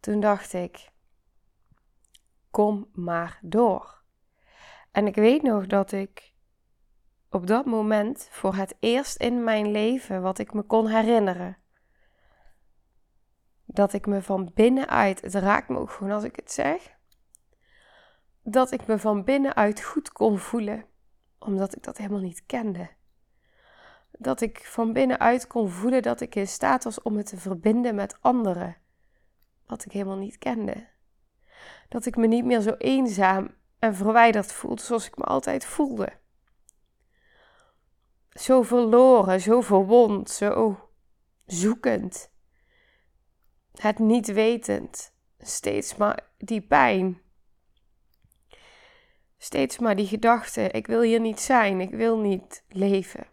Toen 0.00 0.20
dacht 0.20 0.52
ik: 0.52 0.90
Kom 2.50 2.88
maar 2.92 3.38
door. 3.42 4.02
En 4.90 5.06
ik 5.06 5.14
weet 5.14 5.42
nog 5.42 5.66
dat 5.66 5.92
ik 5.92 6.34
op 7.30 7.46
dat 7.46 7.66
moment 7.66 8.28
voor 8.30 8.54
het 8.54 8.76
eerst 8.80 9.16
in 9.16 9.44
mijn 9.44 9.70
leven 9.70 10.22
wat 10.22 10.38
ik 10.38 10.52
me 10.52 10.62
kon 10.62 10.86
herinneren. 10.86 11.56
Dat 13.64 13.92
ik 13.92 14.06
me 14.06 14.22
van 14.22 14.50
binnenuit, 14.54 15.20
het 15.20 15.34
raakt 15.34 15.68
me 15.68 15.78
ook 15.78 15.90
gewoon 15.90 16.12
als 16.12 16.24
ik 16.24 16.36
het 16.36 16.52
zeg, 16.52 16.91
dat 18.42 18.70
ik 18.70 18.86
me 18.86 18.98
van 18.98 19.24
binnenuit 19.24 19.82
goed 19.82 20.12
kon 20.12 20.38
voelen, 20.38 20.84
omdat 21.38 21.76
ik 21.76 21.82
dat 21.82 21.96
helemaal 21.96 22.20
niet 22.20 22.46
kende. 22.46 22.90
Dat 24.10 24.40
ik 24.40 24.64
van 24.64 24.92
binnenuit 24.92 25.46
kon 25.46 25.70
voelen 25.70 26.02
dat 26.02 26.20
ik 26.20 26.34
in 26.34 26.48
staat 26.48 26.84
was 26.84 27.02
om 27.02 27.12
me 27.12 27.22
te 27.22 27.36
verbinden 27.36 27.94
met 27.94 28.16
anderen, 28.20 28.76
wat 29.66 29.84
ik 29.84 29.92
helemaal 29.92 30.16
niet 30.16 30.38
kende. 30.38 30.88
Dat 31.88 32.06
ik 32.06 32.16
me 32.16 32.26
niet 32.26 32.44
meer 32.44 32.60
zo 32.60 32.74
eenzaam 32.78 33.54
en 33.78 33.94
verwijderd 33.94 34.52
voelde 34.52 34.82
zoals 34.82 35.06
ik 35.06 35.16
me 35.16 35.24
altijd 35.24 35.64
voelde. 35.64 36.20
Zo 38.30 38.62
verloren, 38.62 39.40
zo 39.40 39.60
verwond, 39.60 40.30
zo 40.30 40.88
zoekend. 41.46 42.30
Het 43.72 43.98
niet 43.98 44.32
wetend, 44.32 45.14
steeds 45.38 45.96
maar 45.96 46.30
die 46.38 46.60
pijn 46.60 47.20
steeds 49.42 49.78
maar 49.78 49.96
die 49.96 50.06
gedachte: 50.06 50.68
ik 50.70 50.86
wil 50.86 51.00
hier 51.00 51.20
niet 51.20 51.40
zijn, 51.40 51.80
ik 51.80 51.90
wil 51.90 52.18
niet 52.18 52.64
leven. 52.68 53.26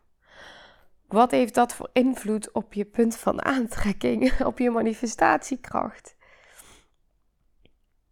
Wat 1.07 1.31
heeft 1.31 1.53
dat 1.53 1.73
voor 1.73 1.89
invloed 1.93 2.51
op 2.51 2.73
je 2.73 2.85
punt 2.85 3.17
van 3.17 3.43
aantrekking, 3.43 4.33
op 4.45 4.59
je 4.59 4.69
manifestatiekracht? 4.69 6.15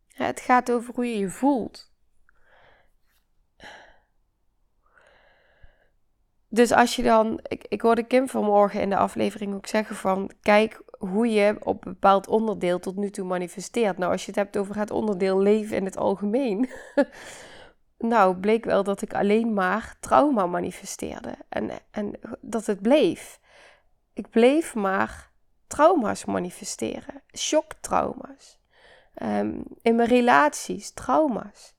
Het 0.08 0.40
gaat 0.40 0.72
over 0.72 0.94
hoe 0.94 1.06
je 1.06 1.18
je 1.18 1.30
voelt. 1.30 1.92
Dus 6.50 6.72
als 6.72 6.96
je 6.96 7.04
dan, 7.04 7.40
ik, 7.48 7.66
ik 7.68 7.82
hoorde 7.82 8.04
Kim 8.04 8.28
vanmorgen 8.28 8.82
in 8.82 8.90
de 8.90 8.98
aflevering 8.98 9.54
ook 9.54 9.68
zeggen 9.68 9.96
van, 9.96 10.32
kijk 10.42 10.82
hoe 10.98 11.28
je 11.28 11.56
op 11.60 11.86
een 11.86 11.94
bepaald 11.94 12.28
onderdeel 12.28 12.80
tot 12.80 12.96
nu 12.96 13.10
toe 13.10 13.26
manifesteert. 13.26 13.98
Nou, 13.98 14.12
als 14.12 14.22
je 14.22 14.28
het 14.28 14.40
hebt 14.40 14.58
over 14.58 14.78
het 14.78 14.92
onderdeel 14.92 15.40
leven 15.40 15.78
in 15.78 15.86
het 15.86 15.98
algemeen, 15.98 16.70
nou, 17.98 18.36
bleek 18.36 18.66
wel 18.66 18.84
dat 18.84 19.02
ik 19.02 19.14
alleen 19.14 19.54
maar 19.54 19.96
trauma 20.00 20.46
manifesteerde. 20.46 21.36
En, 21.50 21.72
en 21.92 22.20
dat 22.42 22.66
het 22.66 22.82
bleef. 22.82 23.40
Ik 24.14 24.30
bleef 24.30 24.76
maar 24.76 25.32
trauma's 25.68 26.26
manifesteren. 26.26 27.22
Shocktrauma's. 27.38 28.60
Um, 29.24 29.64
in 29.82 29.96
mijn 29.96 30.10
relaties, 30.10 30.92
trauma's. 30.92 31.76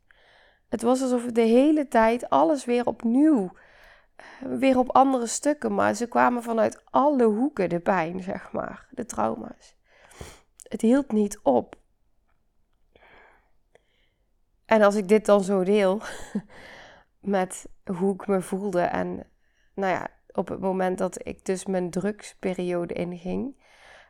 Het 0.68 0.82
was 0.82 1.02
alsof 1.02 1.24
ik 1.24 1.34
de 1.34 1.40
hele 1.40 1.88
tijd 1.88 2.30
alles 2.30 2.64
weer 2.64 2.86
opnieuw, 2.86 3.52
eh, 4.16 4.24
weer 4.58 4.78
op 4.78 4.90
andere 4.90 5.26
stukken, 5.26 5.74
maar 5.74 5.94
ze 5.94 6.06
kwamen 6.06 6.42
vanuit 6.42 6.82
alle 6.84 7.24
hoeken, 7.24 7.68
de 7.68 7.80
pijn, 7.80 8.22
zeg 8.22 8.52
maar, 8.52 8.86
de 8.90 9.04
trauma's. 9.04 9.76
Het 10.62 10.80
hield 10.80 11.12
niet 11.12 11.38
op. 11.42 11.77
En 14.68 14.82
als 14.82 14.94
ik 14.94 15.08
dit 15.08 15.26
dan 15.26 15.42
zo 15.42 15.64
deel 15.64 16.00
met 17.36 17.66
hoe 17.84 18.14
ik 18.14 18.26
me 18.26 18.40
voelde 18.40 18.80
en 18.80 19.26
nou 19.74 19.92
ja, 19.92 20.08
op 20.32 20.48
het 20.48 20.60
moment 20.60 20.98
dat 20.98 21.26
ik 21.26 21.44
dus 21.44 21.66
mijn 21.66 21.90
drugsperiode 21.90 22.94
inging, 22.94 23.62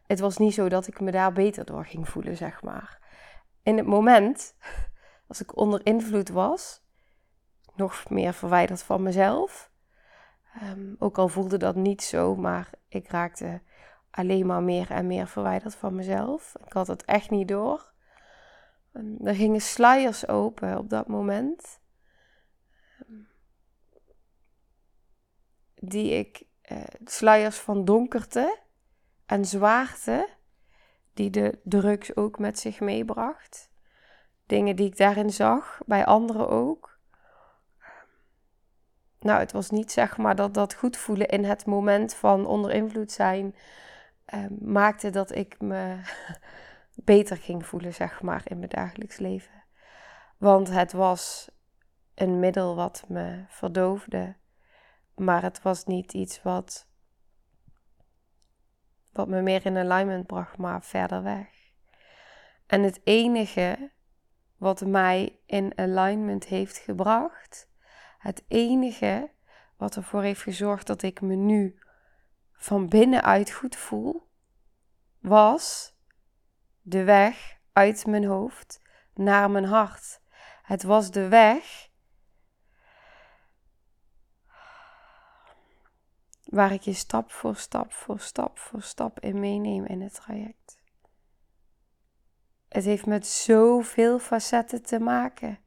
het 0.06 0.20
was 0.20 0.36
niet 0.36 0.54
zo 0.54 0.68
dat 0.68 0.86
ik 0.86 1.00
me 1.00 1.10
daar 1.10 1.32
beter 1.32 1.64
door 1.64 1.84
ging 1.84 2.08
voelen, 2.08 2.36
zeg 2.36 2.62
maar. 2.62 2.98
In 3.62 3.76
het 3.76 3.86
moment, 3.86 4.54
als 5.28 5.40
ik 5.40 5.56
onder 5.56 5.86
invloed 5.86 6.28
was, 6.28 6.82
nog 7.74 8.10
meer 8.10 8.32
verwijderd 8.32 8.82
van 8.82 9.02
mezelf. 9.02 9.70
Um, 10.62 10.96
ook 10.98 11.18
al 11.18 11.28
voelde 11.28 11.56
dat 11.56 11.74
niet 11.74 12.02
zo, 12.02 12.36
maar 12.36 12.70
ik 12.88 13.08
raakte 13.08 13.60
alleen 14.10 14.46
maar 14.46 14.62
meer 14.62 14.90
en 14.90 15.06
meer 15.06 15.26
verwijderd 15.26 15.74
van 15.74 15.94
mezelf. 15.94 16.54
Ik 16.66 16.72
had 16.72 16.86
het 16.86 17.04
echt 17.04 17.30
niet 17.30 17.48
door. 17.48 17.92
Er 19.24 19.34
gingen 19.34 19.60
sluiers 19.60 20.28
open 20.28 20.78
op 20.78 20.90
dat 20.90 21.08
moment. 21.08 21.80
Die 25.74 26.10
ik, 26.10 26.42
sluiers 27.04 27.56
van 27.56 27.84
donkerte 27.84 28.58
en 29.26 29.44
zwaarte, 29.44 30.28
die 31.14 31.30
de 31.30 31.58
drugs 31.62 32.16
ook 32.16 32.38
met 32.38 32.58
zich 32.58 32.80
meebracht. 32.80 33.70
Dingen 34.46 34.76
die 34.76 34.86
ik 34.86 34.96
daarin 34.96 35.30
zag, 35.30 35.80
bij 35.86 36.06
anderen 36.06 36.48
ook. 36.48 36.98
nou, 39.20 39.40
het 39.40 39.52
was 39.52 39.70
niet 39.70 39.92
zeg 39.92 40.16
maar 40.16 40.36
dat 40.36 40.54
dat 40.54 40.74
goed 40.74 40.96
voelen 40.96 41.28
in 41.28 41.44
het 41.44 41.66
moment 41.66 42.14
van 42.14 42.46
onder 42.46 42.70
invloed 42.70 43.12
zijn 43.12 43.54
ehm, 44.24 44.52
maakte 44.60 45.10
dat 45.10 45.34
ik 45.34 45.60
me 45.60 46.00
beter 47.04 47.36
ging 47.36 47.66
voelen, 47.66 47.94
zeg 47.94 48.22
maar, 48.22 48.42
in 48.44 48.58
mijn 48.58 48.70
dagelijks 48.70 49.18
leven. 49.18 49.64
Want 50.36 50.70
het 50.70 50.92
was 50.92 51.50
een 52.14 52.38
middel 52.38 52.76
wat 52.76 53.04
me 53.08 53.44
verdoofde, 53.48 54.36
maar 55.14 55.42
het 55.42 55.62
was 55.62 55.84
niet 55.84 56.12
iets 56.12 56.42
wat, 56.42 56.88
wat 59.12 59.28
me 59.28 59.42
meer 59.42 59.66
in 59.66 59.76
alignment 59.76 60.26
bracht, 60.26 60.56
maar 60.56 60.82
verder 60.82 61.22
weg. 61.22 61.48
En 62.66 62.82
het 62.82 63.00
enige 63.04 63.90
wat 64.56 64.86
mij 64.86 65.40
in 65.46 65.78
alignment 65.78 66.44
heeft 66.44 66.76
gebracht, 66.76 67.68
het 68.18 68.44
enige 68.48 69.30
wat 69.76 69.96
ervoor 69.96 70.22
heeft 70.22 70.42
gezorgd 70.42 70.86
dat 70.86 71.02
ik 71.02 71.20
me 71.20 71.34
nu 71.34 71.78
van 72.52 72.88
binnenuit 72.88 73.50
goed 73.50 73.76
voel, 73.76 74.28
was 75.18 75.96
de 76.88 77.04
weg 77.04 77.58
uit 77.72 78.06
mijn 78.06 78.24
hoofd 78.24 78.80
naar 79.14 79.50
mijn 79.50 79.64
hart. 79.64 80.20
Het 80.62 80.82
was 80.82 81.10
de 81.10 81.28
weg 81.28 81.88
waar 86.44 86.72
ik 86.72 86.80
je 86.80 86.92
stap 86.92 87.32
voor 87.32 87.56
stap 87.56 87.92
voor 87.92 88.20
stap 88.20 88.58
voor 88.58 88.82
stap 88.82 89.20
in 89.20 89.40
meeneem 89.40 89.84
in 89.84 90.00
het 90.00 90.14
traject. 90.14 90.78
Het 92.68 92.84
heeft 92.84 93.06
met 93.06 93.26
zoveel 93.26 94.18
facetten 94.18 94.82
te 94.82 94.98
maken. 94.98 95.58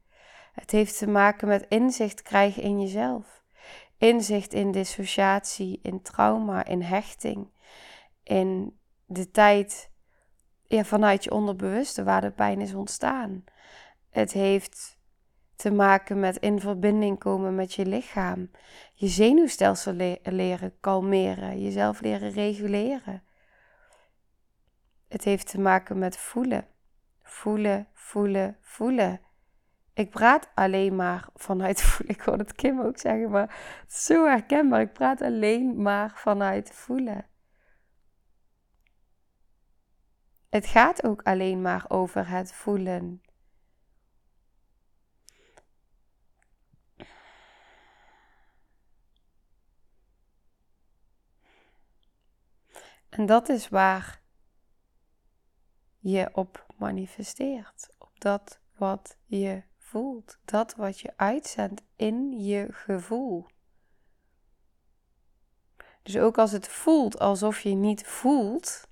Het 0.53 0.71
heeft 0.71 0.97
te 0.97 1.07
maken 1.07 1.47
met 1.47 1.65
inzicht 1.67 2.21
krijgen 2.21 2.63
in 2.63 2.81
jezelf. 2.81 3.43
Inzicht 3.97 4.53
in 4.53 4.71
dissociatie, 4.71 5.79
in 5.81 6.01
trauma, 6.01 6.65
in 6.65 6.81
hechting, 6.81 7.51
in 8.23 8.79
de 9.05 9.31
tijd 9.31 9.90
ja, 10.71 10.83
vanuit 10.83 11.23
je 11.23 11.31
onderbewuste 11.31 12.03
waar 12.03 12.21
de 12.21 12.31
pijn 12.31 12.61
is 12.61 12.73
ontstaan. 12.73 13.43
Het 14.09 14.31
heeft 14.31 14.99
te 15.55 15.71
maken 15.71 16.19
met 16.19 16.37
in 16.37 16.59
verbinding 16.59 17.19
komen 17.19 17.55
met 17.55 17.73
je 17.73 17.85
lichaam. 17.85 18.51
Je 18.93 19.07
zenuwstelsel 19.07 19.93
leren 20.23 20.73
kalmeren, 20.79 21.61
jezelf 21.61 22.01
leren 22.01 22.31
reguleren. 22.31 23.23
Het 25.07 25.23
heeft 25.23 25.49
te 25.49 25.59
maken 25.59 25.99
met 25.99 26.17
voelen. 26.17 26.67
Voelen, 27.23 27.87
voelen, 27.93 28.57
voelen. 28.61 29.21
Ik 29.93 30.09
praat 30.09 30.49
alleen 30.53 30.95
maar 30.95 31.27
vanuit 31.47 31.81
voelen. 31.81 32.15
Ik 32.15 32.21
hoor 32.21 32.37
het 32.37 32.53
Kim 32.53 32.81
ook 32.81 32.97
zeggen, 32.97 33.29
maar 33.29 33.81
het 33.81 33.91
is 33.91 34.03
zo 34.03 34.25
herkenbaar. 34.25 34.81
Ik 34.81 34.93
praat 34.93 35.21
alleen 35.21 35.81
maar 35.81 36.11
vanuit 36.15 36.71
voelen. 36.73 37.25
Het 40.51 40.65
gaat 40.65 41.03
ook 41.03 41.21
alleen 41.21 41.61
maar 41.61 41.85
over 41.87 42.29
het 42.29 42.53
voelen. 42.53 43.21
En 53.09 53.25
dat 53.25 53.49
is 53.49 53.69
waar 53.69 54.21
je 55.99 56.29
op 56.33 56.65
manifesteert. 56.77 57.89
Op 57.97 58.19
dat 58.19 58.59
wat 58.75 59.17
je 59.25 59.63
voelt. 59.77 60.39
Dat 60.45 60.75
wat 60.75 60.99
je 60.99 61.13
uitzendt 61.15 61.81
in 61.95 62.43
je 62.43 62.67
gevoel. 62.71 63.45
Dus 66.03 66.17
ook 66.17 66.37
als 66.37 66.51
het 66.51 66.67
voelt 66.67 67.19
alsof 67.19 67.59
je 67.59 67.73
niet 67.73 68.07
voelt, 68.07 68.89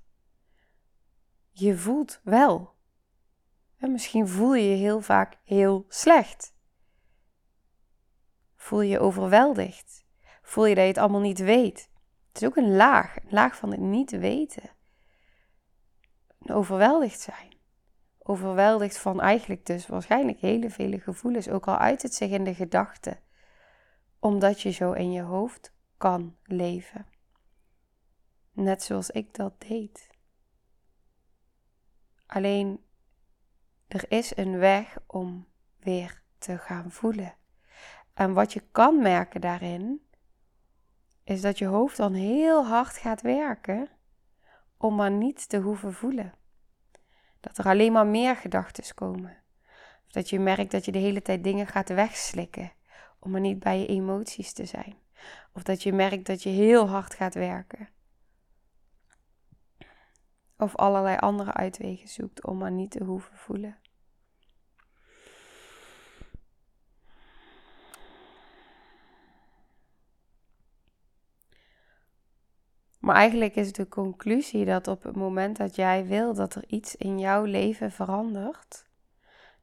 je 1.51 1.77
voelt 1.77 2.19
wel. 2.23 2.77
En 3.77 3.91
misschien 3.91 4.27
voel 4.27 4.55
je 4.55 4.69
je 4.69 4.75
heel 4.75 5.01
vaak 5.01 5.37
heel 5.43 5.85
slecht. 5.87 6.53
Voel 8.55 8.81
je 8.81 8.89
je 8.89 8.99
overweldigd. 8.99 10.05
Voel 10.41 10.65
je 10.65 10.75
dat 10.75 10.83
je 10.83 10.89
het 10.89 10.99
allemaal 10.99 11.21
niet 11.21 11.39
weet. 11.39 11.89
Het 12.27 12.41
is 12.41 12.47
ook 12.47 12.55
een 12.55 12.75
laag, 12.75 13.15
een 13.15 13.29
laag 13.29 13.55
van 13.55 13.71
het 13.71 13.79
niet 13.79 14.11
weten. 14.11 14.69
overweldigd 16.45 17.19
zijn. 17.19 17.57
Overweldigd 18.17 18.97
van 18.97 19.21
eigenlijk 19.21 19.65
dus 19.65 19.87
waarschijnlijk 19.87 20.39
hele 20.39 20.69
vele 20.69 20.99
gevoelens, 20.99 21.49
ook 21.49 21.67
al 21.67 21.77
uit 21.77 22.01
het 22.01 22.13
zich 22.13 22.29
in 22.29 22.43
de 22.43 22.53
gedachten. 22.53 23.19
Omdat 24.19 24.61
je 24.61 24.69
zo 24.69 24.91
in 24.91 25.11
je 25.11 25.21
hoofd 25.21 25.73
kan 25.97 26.35
leven. 26.43 27.05
Net 28.51 28.83
zoals 28.83 29.09
ik 29.09 29.33
dat 29.33 29.61
deed. 29.67 30.18
Alleen 32.29 32.83
er 33.87 34.11
is 34.11 34.37
een 34.37 34.57
weg 34.57 34.97
om 35.07 35.47
weer 35.79 36.21
te 36.37 36.57
gaan 36.57 36.91
voelen. 36.91 37.33
En 38.13 38.33
wat 38.33 38.53
je 38.53 38.63
kan 38.71 39.01
merken 39.01 39.41
daarin, 39.41 40.01
is 41.23 41.41
dat 41.41 41.57
je 41.57 41.65
hoofd 41.65 41.97
dan 41.97 42.13
heel 42.13 42.65
hard 42.65 42.97
gaat 42.97 43.21
werken 43.21 43.89
om 44.77 44.95
maar 44.95 45.11
niet 45.11 45.49
te 45.49 45.57
hoeven 45.57 45.93
voelen. 45.93 46.33
Dat 47.39 47.57
er 47.57 47.65
alleen 47.65 47.91
maar 47.91 48.07
meer 48.07 48.35
gedachten 48.35 48.95
komen. 48.95 49.37
Of 50.05 50.11
dat 50.11 50.29
je 50.29 50.39
merkt 50.39 50.71
dat 50.71 50.85
je 50.85 50.91
de 50.91 50.99
hele 50.99 51.21
tijd 51.21 51.43
dingen 51.43 51.67
gaat 51.67 51.89
wegslikken 51.89 52.71
om 53.19 53.31
maar 53.31 53.41
niet 53.41 53.59
bij 53.59 53.79
je 53.79 53.87
emoties 53.87 54.53
te 54.53 54.65
zijn. 54.65 54.97
Of 55.53 55.63
dat 55.63 55.83
je 55.83 55.93
merkt 55.93 56.25
dat 56.25 56.43
je 56.43 56.49
heel 56.49 56.89
hard 56.89 57.13
gaat 57.13 57.33
werken 57.33 57.89
of 60.59 60.75
allerlei 60.75 61.17
andere 61.17 61.53
uitwegen 61.53 62.07
zoekt 62.07 62.45
om 62.45 62.57
maar 62.57 62.71
niet 62.71 62.91
te 62.91 63.03
hoeven 63.03 63.37
voelen. 63.37 63.77
Maar 72.99 73.15
eigenlijk 73.15 73.55
is 73.55 73.71
de 73.71 73.87
conclusie 73.87 74.65
dat 74.65 74.87
op 74.87 75.03
het 75.03 75.15
moment 75.15 75.57
dat 75.57 75.75
jij 75.75 76.05
wil 76.05 76.33
dat 76.33 76.55
er 76.55 76.63
iets 76.67 76.95
in 76.95 77.19
jouw 77.19 77.43
leven 77.43 77.91
verandert, 77.91 78.85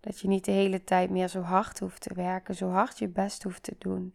dat 0.00 0.20
je 0.20 0.28
niet 0.28 0.44
de 0.44 0.50
hele 0.50 0.84
tijd 0.84 1.10
meer 1.10 1.28
zo 1.28 1.40
hard 1.40 1.78
hoeft 1.78 2.00
te 2.00 2.14
werken, 2.14 2.54
zo 2.54 2.68
hard 2.68 2.98
je 2.98 3.08
best 3.08 3.42
hoeft 3.42 3.62
te 3.62 3.74
doen, 3.78 4.14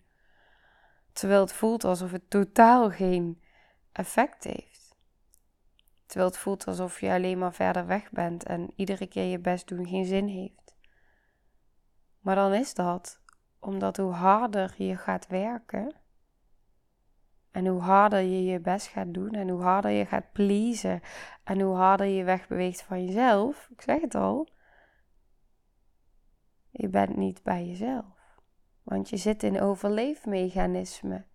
terwijl 1.14 1.42
het 1.42 1.54
voelt 1.54 1.84
alsof 1.84 2.12
het 2.12 2.30
totaal 2.30 2.90
geen 2.90 3.42
effect 3.92 4.44
heeft. 4.44 4.81
Terwijl 6.12 6.32
het 6.32 6.40
voelt 6.40 6.68
alsof 6.68 7.00
je 7.00 7.12
alleen 7.12 7.38
maar 7.38 7.54
verder 7.54 7.86
weg 7.86 8.12
bent 8.12 8.44
en 8.44 8.72
iedere 8.76 9.08
keer 9.08 9.24
je 9.24 9.40
best 9.40 9.68
doen 9.68 9.88
geen 9.88 10.06
zin 10.06 10.28
heeft. 10.28 10.76
Maar 12.20 12.36
dan 12.36 12.54
is 12.54 12.74
dat 12.74 13.22
omdat 13.60 13.98
hoe 13.98 14.12
harder 14.12 14.74
je 14.78 14.98
gaat 14.98 15.28
werken 15.28 15.96
en 17.52 17.68
hoe 17.68 17.82
harder 17.82 18.20
je 18.20 18.44
je 18.44 18.60
best 18.60 18.88
gaat 18.88 19.14
doen 19.14 19.30
en 19.32 19.50
hoe 19.50 19.62
harder 19.62 19.92
je 19.92 20.06
gaat 20.06 20.32
pleasen 20.32 21.02
en 21.44 21.62
hoe 21.62 21.76
harder 21.76 22.08
je 22.08 22.24
wegbeweegt 22.24 22.82
van 22.82 23.06
jezelf, 23.06 23.68
ik 23.70 23.82
zeg 23.82 24.02
het 24.02 24.16
al, 24.16 24.48
je 26.70 26.88
bent 26.88 27.16
niet 27.16 27.44
bij 27.44 27.66
jezelf. 27.66 28.40
Want 28.84 29.10
je 29.10 29.18
zit 29.18 29.44
in 29.44 29.62
overleefmechanismen, 29.62 31.28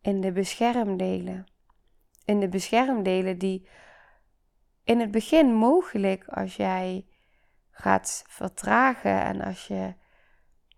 in 0.00 0.20
de 0.20 0.32
beschermdelen 0.32 1.46
in 2.30 2.40
de 2.40 2.48
beschermdelen 2.48 3.38
die 3.38 3.68
in 4.84 5.00
het 5.00 5.10
begin 5.10 5.54
mogelijk 5.54 6.28
als 6.28 6.56
jij 6.56 7.06
gaat 7.70 8.24
vertragen 8.28 9.22
en 9.22 9.40
als 9.40 9.66
je 9.66 9.94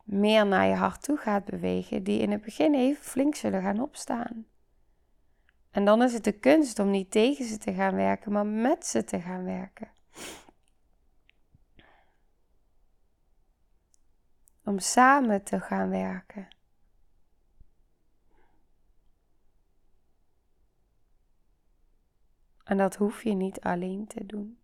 meer 0.05 0.47
naar 0.47 0.67
je 0.67 0.75
hart 0.75 1.03
toe 1.03 1.17
gaat 1.17 1.45
bewegen, 1.45 2.03
die 2.03 2.21
in 2.21 2.31
het 2.31 2.43
begin 2.43 2.75
even 2.75 3.05
flink 3.05 3.35
zullen 3.35 3.63
gaan 3.63 3.81
opstaan. 3.81 4.47
En 5.71 5.85
dan 5.85 6.03
is 6.03 6.13
het 6.13 6.25
de 6.25 6.39
kunst 6.39 6.79
om 6.79 6.91
niet 6.91 7.11
tegen 7.11 7.45
ze 7.45 7.59
te 7.59 7.73
gaan 7.73 7.95
werken, 7.95 8.33
maar 8.33 8.47
met 8.47 8.87
ze 8.87 9.05
te 9.05 9.21
gaan 9.21 9.45
werken. 9.45 9.91
Om 14.65 14.79
samen 14.79 15.43
te 15.43 15.61
gaan 15.61 15.89
werken. 15.89 16.49
En 22.65 22.77
dat 22.77 22.97
hoef 22.97 23.23
je 23.23 23.33
niet 23.33 23.61
alleen 23.61 24.07
te 24.07 24.27
doen. 24.27 24.63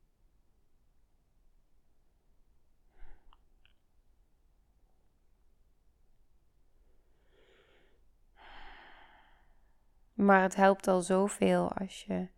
Maar 10.18 10.42
het 10.42 10.54
helpt 10.54 10.87
al 10.87 11.00
zoveel 11.00 11.72
als 11.72 12.04
je 12.04 12.28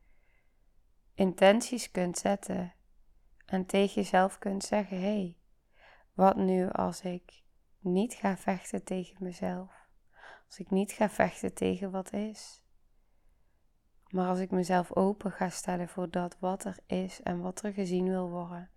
intenties 1.14 1.90
kunt 1.90 2.18
zetten 2.18 2.74
en 3.46 3.66
tegen 3.66 3.94
jezelf 4.02 4.38
kunt 4.38 4.64
zeggen: 4.64 4.96
hé, 4.96 5.02
hey, 5.02 5.36
wat 6.14 6.36
nu 6.36 6.70
als 6.70 7.00
ik 7.00 7.42
niet 7.78 8.14
ga 8.14 8.36
vechten 8.36 8.84
tegen 8.84 9.16
mezelf? 9.18 9.88
Als 10.46 10.58
ik 10.58 10.70
niet 10.70 10.92
ga 10.92 11.10
vechten 11.10 11.54
tegen 11.54 11.90
wat 11.90 12.12
is. 12.12 12.59
Maar 14.10 14.28
als 14.28 14.38
ik 14.38 14.50
mezelf 14.50 14.92
open 14.92 15.32
ga 15.32 15.48
stellen 15.48 15.88
voor 15.88 16.10
dat 16.10 16.36
wat 16.38 16.64
er 16.64 16.76
is 16.86 17.22
en 17.22 17.40
wat 17.40 17.62
er 17.62 17.72
gezien 17.72 18.08
wil 18.08 18.30
worden. 18.30 18.70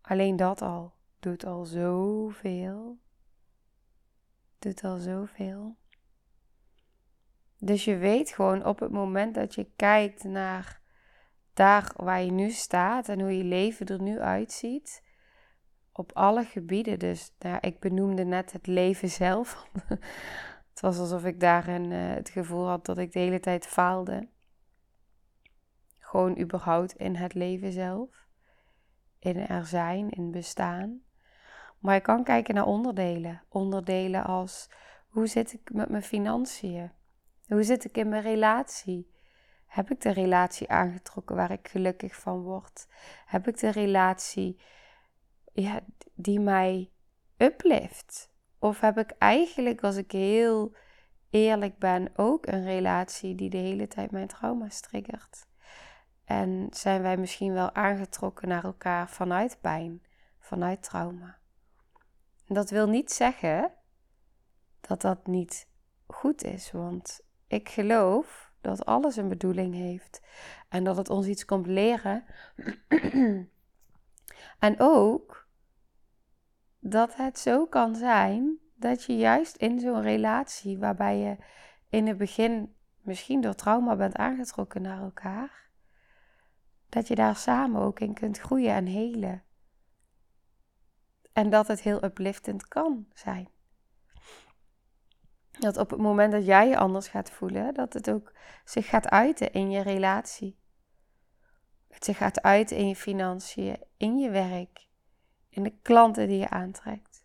Alleen 0.00 0.36
dat 0.36 0.62
al 0.62 0.94
doet 1.20 1.44
al 1.44 1.64
zoveel. 1.64 2.98
Doet 4.58 4.84
al 4.84 4.98
zoveel. 4.98 5.76
Dus 7.58 7.84
je 7.84 7.96
weet 7.96 8.30
gewoon 8.30 8.64
op 8.64 8.78
het 8.78 8.90
moment 8.90 9.34
dat 9.34 9.54
je 9.54 9.70
kijkt 9.76 10.24
naar 10.24 10.80
daar 11.52 11.92
waar 11.96 12.22
je 12.22 12.30
nu 12.30 12.50
staat 12.50 13.08
en 13.08 13.20
hoe 13.20 13.36
je 13.36 13.44
leven 13.44 13.86
er 13.86 14.02
nu 14.02 14.20
uitziet, 14.20 15.02
op 15.92 16.12
alle 16.12 16.44
gebieden. 16.44 16.98
Dus 16.98 17.32
nou, 17.38 17.58
ik 17.60 17.80
benoemde 17.80 18.24
net 18.24 18.52
het 18.52 18.66
leven 18.66 19.08
zelf. 19.08 19.70
het 20.76 20.84
was 20.84 20.98
alsof 20.98 21.24
ik 21.24 21.40
daarin 21.40 21.90
uh, 21.90 22.14
het 22.14 22.28
gevoel 22.28 22.66
had 22.68 22.86
dat 22.86 22.98
ik 22.98 23.12
de 23.12 23.18
hele 23.18 23.40
tijd 23.40 23.66
faalde. 23.66 24.28
Gewoon 25.98 26.38
überhaupt 26.38 26.92
in 26.92 27.14
het 27.14 27.34
leven 27.34 27.72
zelf. 27.72 28.26
In 29.18 29.36
er 29.36 29.66
zijn, 29.66 30.10
in 30.10 30.30
bestaan. 30.30 31.00
Maar 31.78 31.94
je 31.94 32.00
kan 32.00 32.24
kijken 32.24 32.54
naar 32.54 32.66
onderdelen. 32.66 33.42
Onderdelen 33.48 34.24
als 34.24 34.70
hoe 35.08 35.26
zit 35.26 35.52
ik 35.52 35.72
met 35.72 35.88
mijn 35.88 36.02
financiën? 36.02 36.92
Hoe 37.46 37.62
zit 37.62 37.84
ik 37.84 37.96
in 37.96 38.08
mijn 38.08 38.22
relatie? 38.22 39.10
Heb 39.66 39.90
ik 39.90 40.00
de 40.00 40.12
relatie 40.12 40.68
aangetrokken 40.68 41.36
waar 41.36 41.50
ik 41.50 41.68
gelukkig 41.68 42.16
van 42.16 42.40
word? 42.40 42.86
Heb 43.26 43.48
ik 43.48 43.58
de 43.58 43.70
relatie 43.70 44.60
ja, 45.52 45.80
die 46.14 46.40
mij 46.40 46.90
uplift? 47.36 48.34
Of 48.66 48.80
heb 48.80 48.98
ik 48.98 49.10
eigenlijk, 49.18 49.82
als 49.82 49.96
ik 49.96 50.12
heel 50.12 50.74
eerlijk 51.30 51.78
ben, 51.78 52.08
ook 52.16 52.46
een 52.46 52.64
relatie 52.64 53.34
die 53.34 53.50
de 53.50 53.56
hele 53.56 53.88
tijd 53.88 54.10
mijn 54.10 54.26
trauma's 54.26 54.80
triggert? 54.80 55.46
En 56.24 56.66
zijn 56.70 57.02
wij 57.02 57.16
misschien 57.16 57.52
wel 57.52 57.74
aangetrokken 57.74 58.48
naar 58.48 58.64
elkaar 58.64 59.08
vanuit 59.08 59.58
pijn, 59.60 60.02
vanuit 60.38 60.82
trauma? 60.82 61.38
dat 62.46 62.70
wil 62.70 62.88
niet 62.88 63.12
zeggen 63.12 63.72
dat 64.80 65.00
dat 65.00 65.26
niet 65.26 65.68
goed 66.06 66.44
is, 66.44 66.72
want 66.72 67.20
ik 67.46 67.68
geloof 67.68 68.52
dat 68.60 68.84
alles 68.84 69.16
een 69.16 69.28
bedoeling 69.28 69.74
heeft 69.74 70.22
en 70.68 70.84
dat 70.84 70.96
het 70.96 71.10
ons 71.10 71.26
iets 71.26 71.44
komt 71.44 71.66
leren. 71.66 72.24
en 74.58 74.74
ook 74.78 75.45
dat 76.90 77.16
het 77.16 77.38
zo 77.38 77.66
kan 77.66 77.94
zijn 77.94 78.58
dat 78.74 79.04
je 79.04 79.16
juist 79.16 79.56
in 79.56 79.80
zo'n 79.80 80.02
relatie 80.02 80.78
waarbij 80.78 81.18
je 81.18 81.36
in 81.88 82.06
het 82.06 82.18
begin 82.18 82.76
misschien 83.00 83.40
door 83.40 83.54
trauma 83.54 83.96
bent 83.96 84.16
aangetrokken 84.16 84.82
naar 84.82 85.02
elkaar, 85.02 85.70
dat 86.88 87.08
je 87.08 87.14
daar 87.14 87.36
samen 87.36 87.80
ook 87.80 88.00
in 88.00 88.14
kunt 88.14 88.38
groeien 88.38 88.72
en 88.72 88.86
helen. 88.86 89.42
En 91.32 91.50
dat 91.50 91.66
het 91.66 91.80
heel 91.80 92.04
upliftend 92.04 92.68
kan 92.68 93.06
zijn. 93.14 93.48
Dat 95.50 95.76
op 95.76 95.90
het 95.90 96.00
moment 96.00 96.32
dat 96.32 96.46
jij 96.46 96.68
je 96.68 96.76
anders 96.76 97.08
gaat 97.08 97.30
voelen, 97.30 97.74
dat 97.74 97.92
het 97.92 98.10
ook 98.10 98.32
zich 98.64 98.88
gaat 98.88 99.08
uiten 99.08 99.52
in 99.52 99.70
je 99.70 99.82
relatie. 99.82 100.58
Het 101.88 102.04
zich 102.04 102.16
gaat 102.16 102.42
uiten 102.42 102.76
in 102.76 102.88
je 102.88 102.96
financiën, 102.96 103.76
in 103.96 104.18
je 104.18 104.30
werk, 104.30 104.85
in 105.56 105.62
de 105.62 105.74
klanten 105.82 106.28
die 106.28 106.38
je 106.38 106.48
aantrekt. 106.48 107.24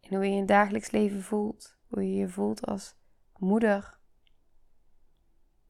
In 0.00 0.16
hoe 0.16 0.24
je 0.24 0.36
je 0.36 0.44
dagelijks 0.44 0.90
leven 0.90 1.22
voelt, 1.22 1.76
hoe 1.86 2.08
je 2.08 2.14
je 2.14 2.28
voelt 2.28 2.66
als 2.66 2.94
moeder. 3.36 3.98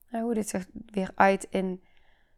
En 0.06 0.22
hoe 0.22 0.34
dit 0.34 0.48
zich 0.48 0.66
weer 0.72 1.12
uit 1.14 1.44
in 1.44 1.84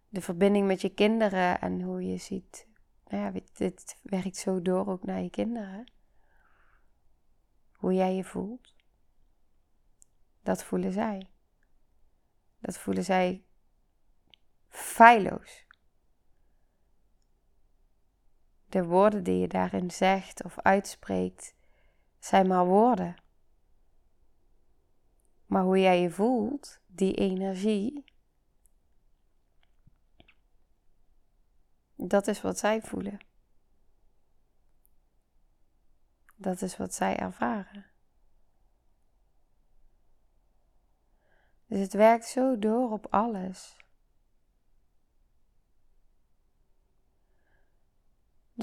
de 0.09 0.21
verbinding 0.21 0.67
met 0.67 0.81
je 0.81 0.95
kinderen 0.95 1.61
en 1.61 1.81
hoe 1.81 2.07
je 2.07 2.17
ziet, 2.17 2.69
nou 3.07 3.23
ja, 3.23 3.41
dit 3.53 3.99
werkt 4.03 4.37
zo 4.37 4.63
door 4.63 4.87
ook 4.87 5.05
naar 5.05 5.21
je 5.21 5.31
kinderen. 5.31 5.93
Hoe 7.73 7.95
jij 7.95 8.15
je 8.15 8.25
voelt. 8.25 8.75
Dat 10.43 10.65
voelen 10.65 10.93
zij. 10.93 11.31
Dat 12.59 12.79
voelen 12.79 13.05
zij 13.05 13.45
feilloos. 14.69 15.64
De 18.75 18.85
woorden 18.85 19.25
die 19.25 19.39
je 19.39 19.49
daarin 19.49 19.91
zegt 19.91 20.45
of 20.45 20.59
uitspreekt 20.59 21.55
zijn 22.19 22.47
maar 22.47 22.67
woorden. 22.67 23.15
Maar 25.47 25.63
hoe 25.63 25.81
jij 25.81 26.01
je 26.01 26.11
voelt, 26.11 26.81
die 26.87 27.15
energie, 27.15 28.05
dat 31.95 32.27
is 32.27 32.41
wat 32.41 32.59
zij 32.59 32.83
voelen. 32.83 33.19
Dat 36.37 36.63
is 36.63 36.77
wat 36.77 36.95
zij 36.95 37.17
ervaren. 37.17 37.87
Dus 41.67 41.81
het 41.81 41.93
werkt 41.93 42.27
zo 42.27 42.59
door 42.59 42.91
op 42.91 43.07
alles. 43.11 43.84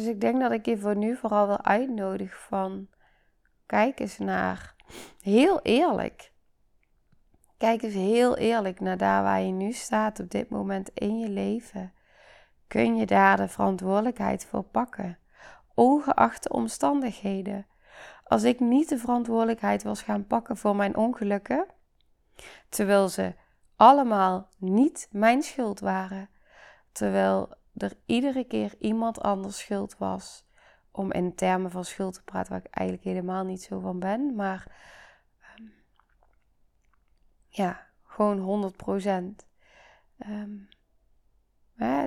Dus 0.01 0.09
ik 0.09 0.21
denk 0.21 0.41
dat 0.41 0.51
ik 0.51 0.65
je 0.65 0.77
voor 0.77 0.95
nu 0.95 1.15
vooral 1.15 1.47
wil 1.47 1.63
uitnodigen 1.63 2.39
van 2.39 2.87
kijk 3.65 3.99
eens 3.99 4.17
naar 4.17 4.75
heel 5.21 5.59
eerlijk. 5.61 6.31
Kijk 7.57 7.81
eens 7.81 7.93
heel 7.93 8.37
eerlijk 8.37 8.79
naar 8.79 8.97
daar 8.97 9.23
waar 9.23 9.41
je 9.41 9.51
nu 9.51 9.71
staat 9.71 10.19
op 10.19 10.29
dit 10.29 10.49
moment 10.49 10.89
in 10.93 11.19
je 11.19 11.29
leven. 11.29 11.93
Kun 12.67 12.95
je 12.95 13.05
daar 13.05 13.37
de 13.37 13.47
verantwoordelijkheid 13.47 14.45
voor 14.45 14.63
pakken? 14.63 15.17
Ongeacht 15.73 16.43
de 16.43 16.49
omstandigheden. 16.49 17.65
Als 18.23 18.43
ik 18.43 18.59
niet 18.59 18.89
de 18.89 18.97
verantwoordelijkheid 18.97 19.83
was 19.83 20.01
gaan 20.01 20.27
pakken 20.27 20.57
voor 20.57 20.75
mijn 20.75 20.95
ongelukken, 20.95 21.65
Terwijl 22.69 23.09
ze 23.09 23.33
allemaal 23.75 24.49
niet 24.57 25.07
mijn 25.11 25.41
schuld 25.41 25.79
waren. 25.79 26.29
Terwijl 26.91 27.53
er 27.77 27.93
iedere 28.05 28.43
keer 28.43 28.75
iemand 28.79 29.19
anders 29.21 29.59
schuld 29.59 29.97
was. 29.97 30.49
Om 30.91 31.11
in 31.11 31.35
termen 31.35 31.71
van 31.71 31.85
schuld 31.85 32.13
te 32.13 32.23
praten, 32.23 32.51
waar 32.51 32.65
ik 32.65 32.73
eigenlijk 32.73 33.07
helemaal 33.07 33.43
niet 33.43 33.61
zo 33.61 33.79
van 33.79 33.99
ben. 33.99 34.35
Maar 34.35 34.75
um, 35.57 35.73
ja, 37.47 37.87
gewoon 38.03 38.39
100 38.39 38.77
procent. 38.77 39.47
Um, 40.29 40.69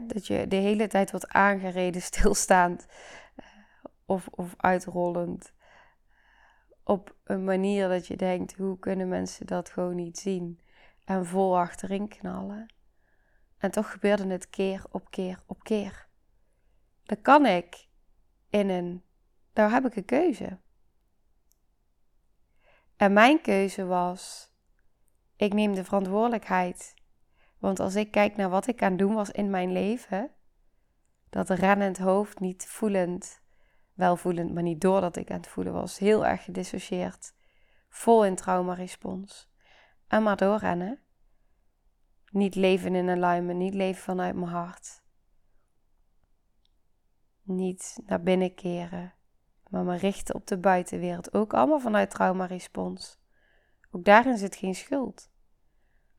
dat 0.06 0.26
je 0.26 0.48
de 0.48 0.56
hele 0.56 0.86
tijd 0.86 1.10
wordt 1.10 1.28
aangereden, 1.28 2.02
stilstaand 2.12 2.86
uh, 3.36 3.46
of, 4.04 4.26
of 4.30 4.54
uitrollend 4.56 5.52
op 6.84 7.16
een 7.24 7.44
manier 7.44 7.88
dat 7.88 8.06
je 8.06 8.16
denkt: 8.16 8.56
hoe 8.56 8.78
kunnen 8.78 9.08
mensen 9.08 9.46
dat 9.46 9.70
gewoon 9.70 9.94
niet 9.94 10.18
zien? 10.18 10.60
En 11.04 11.26
vol 11.26 11.58
achterin 11.58 12.08
knallen. 12.08 12.74
En 13.64 13.70
toch 13.70 13.90
gebeurde 13.90 14.26
het 14.26 14.50
keer 14.50 14.84
op 14.90 15.10
keer 15.10 15.42
op 15.46 15.62
keer. 15.62 16.08
Dan 17.02 17.20
kan 17.22 17.46
ik 17.46 17.88
in 18.50 18.68
een. 18.68 19.04
Daar 19.52 19.70
heb 19.70 19.84
ik 19.84 19.96
een 19.96 20.04
keuze. 20.04 20.58
En 22.96 23.12
mijn 23.12 23.40
keuze 23.40 23.84
was: 23.84 24.52
ik 25.36 25.52
neem 25.52 25.74
de 25.74 25.84
verantwoordelijkheid. 25.84 26.94
Want 27.58 27.80
als 27.80 27.94
ik 27.94 28.10
kijk 28.10 28.36
naar 28.36 28.48
wat 28.48 28.66
ik 28.66 28.82
aan 28.82 28.90
het 28.90 28.98
doen 28.98 29.14
was 29.14 29.30
in 29.30 29.50
mijn 29.50 29.72
leven, 29.72 30.30
dat 31.30 31.50
rennend 31.50 31.98
hoofd 31.98 32.40
niet 32.40 32.66
voelend 32.66 33.42
welvoelend, 33.92 34.54
maar 34.54 34.62
niet 34.62 34.80
doordat 34.80 35.16
ik 35.16 35.30
aan 35.30 35.36
het 35.36 35.48
voelen 35.48 35.72
was. 35.72 35.98
Heel 35.98 36.26
erg 36.26 36.44
gedissocieerd. 36.44 37.34
Vol 37.88 38.24
in 38.24 38.36
traumarespons. 38.36 39.50
En 40.08 40.22
maar 40.22 40.36
doorrennen. 40.36 41.03
Niet 42.34 42.54
leven 42.54 42.94
in 42.94 43.08
alignment, 43.08 43.58
niet 43.58 43.74
leven 43.74 44.02
vanuit 44.02 44.34
mijn 44.34 44.50
hart. 44.50 45.02
Niet 47.42 48.00
naar 48.06 48.22
binnen 48.22 48.54
keren, 48.54 49.14
maar 49.68 49.84
me 49.84 49.96
richten 49.96 50.34
op 50.34 50.46
de 50.46 50.58
buitenwereld. 50.58 51.34
Ook 51.34 51.54
allemaal 51.54 51.80
vanuit 51.80 52.10
traumarespons. 52.10 53.18
Ook 53.90 54.04
daarin 54.04 54.38
zit 54.38 54.56
geen 54.56 54.74
schuld. 54.74 55.30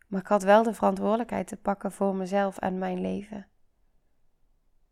Maar 0.08 0.20
ik 0.20 0.28
had 0.28 0.44
wel 0.44 0.64
de 0.64 0.74
verantwoordelijkheid 0.74 1.48
te 1.48 1.58
pakken 1.58 1.92
voor 1.92 2.16
mezelf 2.16 2.58
en 2.58 2.78
mijn 2.78 3.02
leven. 3.02 3.48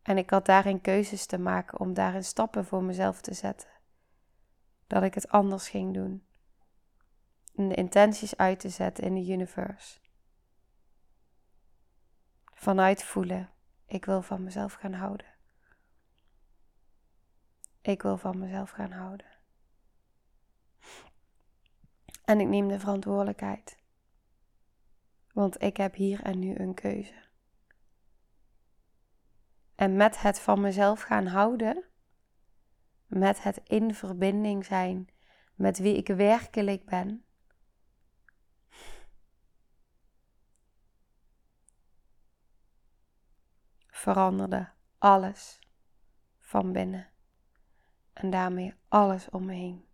En 0.02 0.18
ik 0.18 0.30
had 0.30 0.46
daarin 0.46 0.82
keuzes 0.82 1.26
te 1.26 1.38
maken 1.38 1.80
om 1.80 1.94
daarin 1.94 2.24
stappen 2.24 2.66
voor 2.66 2.84
mezelf 2.84 3.22
te 3.22 3.34
zetten. 3.34 3.70
Dat 4.88 5.04
ik 5.04 5.14
het 5.14 5.30
anders 5.30 5.70
ging 5.70 5.94
doen. 5.94 6.26
En 7.56 7.68
de 7.68 7.76
intenties 7.76 8.38
uit 8.38 8.60
te 8.60 8.70
zetten 8.70 9.04
in 9.04 9.14
de 9.14 9.32
universe 9.32 10.03
vanuit 12.63 13.04
voelen. 13.04 13.49
Ik 13.86 14.06
wil 14.06 14.21
van 14.21 14.43
mezelf 14.43 14.73
gaan 14.73 14.93
houden. 14.93 15.26
Ik 17.82 18.02
wil 18.02 18.17
van 18.17 18.39
mezelf 18.39 18.69
gaan 18.69 18.91
houden. 18.91 19.26
En 22.26 22.39
ik 22.39 22.47
neem 22.47 22.67
de 22.67 22.80
verantwoordelijkheid. 22.80 23.78
Want 25.34 25.62
ik 25.62 25.78
heb 25.78 25.95
hier 25.95 26.21
en 26.21 26.39
nu 26.39 26.56
een 26.56 26.73
keuze. 26.73 27.23
En 29.76 29.95
met 29.95 30.21
het 30.21 30.39
van 30.39 30.62
mezelf 30.62 31.02
gaan 31.02 31.26
houden, 31.26 31.84
met 33.06 33.43
het 33.43 33.62
in 33.63 33.93
verbinding 33.93 34.65
zijn 34.65 35.10
met 35.56 35.78
wie 35.78 35.97
ik 35.97 36.08
werkelijk 36.08 36.86
ben, 36.86 37.26
veranderde 44.04 44.70
alles 44.98 45.60
van 46.39 46.72
binnen 46.72 47.10
en 48.13 48.30
daarmee 48.30 48.74
alles 48.88 49.30
om 49.30 49.46
me 49.46 49.54
heen. 49.54 49.86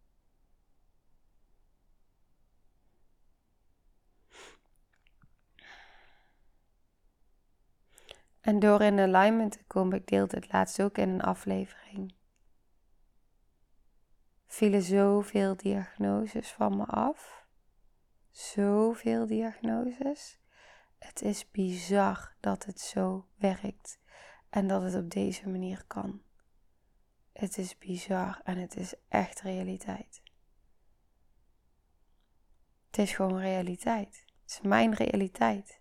En 8.41 8.59
door 8.59 8.81
in 8.81 8.99
alignment 8.99 9.51
te 9.51 9.63
komen, 9.67 9.97
ik 9.97 10.07
deelde 10.07 10.35
het 10.35 10.51
laatst 10.51 10.81
ook 10.81 10.97
in 10.97 11.09
een 11.09 11.21
aflevering, 11.21 12.13
vielen 14.45 14.81
zoveel 14.81 15.55
diagnoses 15.55 16.51
van 16.51 16.77
me 16.77 16.85
af. 16.85 17.45
Zoveel 18.31 19.27
diagnoses. 19.27 20.38
Het 20.99 21.21
is 21.21 21.51
bizar 21.51 22.35
dat 22.39 22.65
het 22.65 22.79
zo 22.79 23.27
werkt 23.35 23.99
en 24.49 24.67
dat 24.67 24.81
het 24.81 24.95
op 24.95 25.09
deze 25.09 25.49
manier 25.49 25.83
kan. 25.87 26.21
Het 27.33 27.57
is 27.57 27.77
bizar 27.77 28.41
en 28.43 28.57
het 28.57 28.75
is 28.75 28.93
echt 29.07 29.41
realiteit. 29.41 30.21
Het 32.87 32.97
is 32.97 33.11
gewoon 33.13 33.39
realiteit. 33.39 34.25
Het 34.41 34.51
is 34.51 34.61
mijn 34.61 34.93
realiteit. 34.93 35.79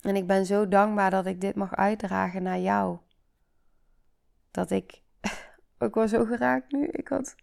En 0.00 0.16
ik 0.16 0.26
ben 0.26 0.46
zo 0.46 0.68
dankbaar 0.68 1.10
dat 1.10 1.26
ik 1.26 1.40
dit 1.40 1.54
mag 1.54 1.74
uitdragen 1.74 2.42
naar 2.42 2.58
jou. 2.58 2.98
Dat 4.50 4.70
ik. 4.70 5.02
ook 5.78 5.94
wel 5.94 6.08
zo 6.08 6.24
geraakt 6.24 6.72
nu. 6.72 6.86
Ik 6.86 7.08
had. 7.08 7.34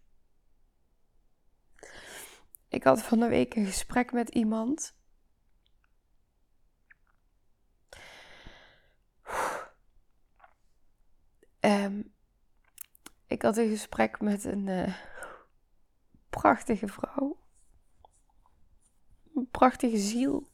Ik 2.70 2.84
had 2.84 3.02
van 3.02 3.20
de 3.20 3.28
week 3.28 3.56
een 3.56 3.66
gesprek 3.66 4.12
met 4.12 4.30
iemand. 4.30 4.98
Um, 11.60 12.14
ik 13.28 13.42
had 13.42 13.58
een 13.58 13.70
gesprek 13.70 14.22
met 14.22 14.44
een 14.44 14.68
uh, 14.68 14.96
prachtige 16.30 16.88
vrouw. 16.88 17.40
Een 19.36 19.50
prachtige 19.52 19.98
ziel. 19.98 20.50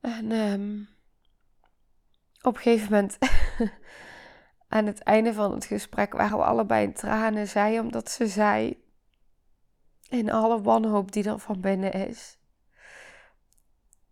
En 0.00 0.30
um, 0.32 0.88
op 2.42 2.56
een 2.56 2.62
gegeven 2.62 2.92
moment, 2.92 3.18
aan 4.70 4.86
het 4.86 5.02
einde 5.02 5.32
van 5.32 5.52
het 5.52 5.64
gesprek, 5.64 6.12
waren 6.12 6.38
we 6.38 6.44
allebei 6.44 6.86
in 6.86 6.92
tranen. 6.92 7.48
Zij, 7.48 7.78
omdat 7.78 8.10
ze 8.10 8.26
zei, 8.26 8.84
in 10.08 10.30
alle 10.30 10.62
wanhoop 10.62 11.12
die 11.12 11.24
er 11.24 11.38
van 11.38 11.60
binnen 11.60 11.92
is. 11.92 12.38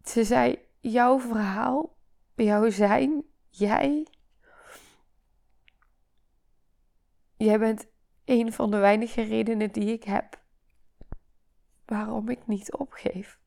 Ze 0.05 0.25
zei, 0.25 0.59
jouw 0.81 1.21
verhaal, 1.21 1.97
jouw 2.35 2.71
zijn, 2.71 3.25
jij. 3.49 4.07
Jij 7.37 7.59
bent 7.59 7.87
een 8.25 8.53
van 8.53 8.71
de 8.71 8.77
weinige 8.77 9.23
redenen 9.23 9.73
die 9.73 9.93
ik 9.93 10.05
heb 10.05 10.41
waarom 11.85 12.29
ik 12.29 12.47
niet 12.47 12.73
opgeef. 12.73 13.39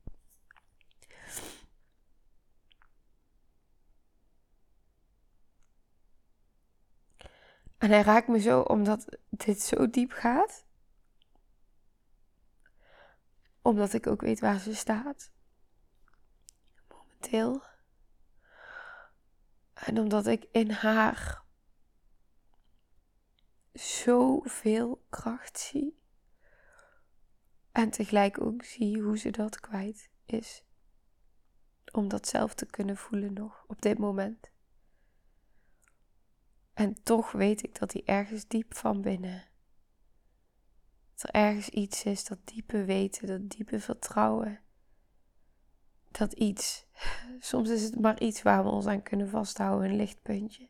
En 7.81 7.89
hij 7.89 8.01
raakt 8.01 8.27
me 8.27 8.39
zo 8.39 8.61
omdat 8.61 9.17
dit 9.29 9.61
zo 9.61 9.89
diep 9.89 10.11
gaat. 10.11 10.65
Omdat 13.61 13.93
ik 13.93 14.07
ook 14.07 14.21
weet 14.21 14.39
waar 14.39 14.59
ze 14.59 14.75
staat. 14.75 15.31
Momenteel. 16.87 17.63
En 19.73 19.99
omdat 19.99 20.27
ik 20.27 20.47
in 20.51 20.71
haar 20.71 21.43
zoveel 23.73 25.05
kracht 25.09 25.59
zie. 25.59 25.99
En 27.71 27.89
tegelijk 27.89 28.41
ook 28.41 28.63
zie 28.63 29.01
hoe 29.01 29.17
ze 29.17 29.29
dat 29.29 29.59
kwijt 29.59 30.09
is. 30.25 30.63
Om 31.91 32.07
dat 32.07 32.27
zelf 32.27 32.53
te 32.53 32.65
kunnen 32.65 32.97
voelen 32.97 33.33
nog 33.33 33.63
op 33.67 33.81
dit 33.81 33.97
moment. 33.97 34.51
En 36.73 37.03
toch 37.03 37.31
weet 37.31 37.63
ik 37.63 37.79
dat 37.79 37.93
hij 37.93 38.01
ergens 38.05 38.47
diep 38.47 38.75
van 38.75 39.01
binnen. 39.01 39.43
Dat 41.11 41.23
er 41.23 41.41
ergens 41.41 41.69
iets 41.69 42.03
is, 42.03 42.25
dat 42.25 42.37
diepe 42.43 42.85
weten, 42.85 43.27
dat 43.27 43.49
diepe 43.49 43.79
vertrouwen. 43.79 44.59
Dat 46.11 46.33
iets. 46.33 46.85
Soms 47.39 47.69
is 47.69 47.83
het 47.83 47.99
maar 47.99 48.19
iets 48.19 48.41
waar 48.41 48.63
we 48.63 48.69
ons 48.69 48.85
aan 48.85 49.03
kunnen 49.03 49.29
vasthouden, 49.29 49.89
een 49.89 49.95
lichtpuntje. 49.95 50.69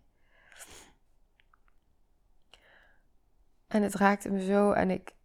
En 3.68 3.82
het 3.82 3.96
raakte 3.96 4.30
me 4.30 4.44
zo 4.44 4.72
en 4.72 4.90
ik 4.90 5.16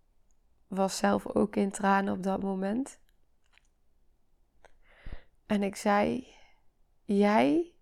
was 0.67 0.97
zelf 0.97 1.27
ook 1.27 1.57
in 1.57 1.71
tranen 1.71 2.13
op 2.13 2.23
dat 2.23 2.43
moment. 2.43 3.01
En 5.47 5.63
ik 5.63 5.77
zei: 5.77 6.27
Jij 7.05 7.76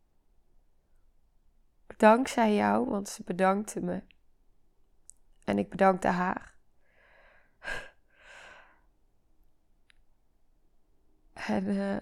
dankzij 1.96 2.54
jou, 2.54 2.88
want 2.88 3.08
ze 3.08 3.22
bedankte 3.24 3.80
me. 3.80 4.02
En 5.44 5.58
ik 5.58 5.68
bedankte 5.68 6.08
haar. 6.08 6.54
En 11.34 11.64
uh, 11.64 11.96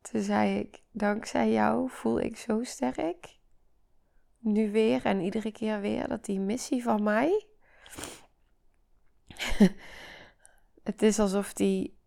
toen 0.00 0.22
zei 0.22 0.58
ik, 0.58 0.82
dankzij 0.90 1.52
jou 1.52 1.90
voel 1.90 2.20
ik 2.20 2.36
zo 2.36 2.62
sterk. 2.62 3.38
Nu 4.38 4.70
weer 4.70 5.04
en 5.04 5.20
iedere 5.20 5.52
keer 5.52 5.80
weer 5.80 6.08
dat 6.08 6.24
die 6.24 6.40
missie 6.40 6.82
van 6.82 7.02
mij. 7.02 7.46
het 10.82 11.02
is 11.02 11.18
alsof 11.18 11.52
die. 11.52 11.98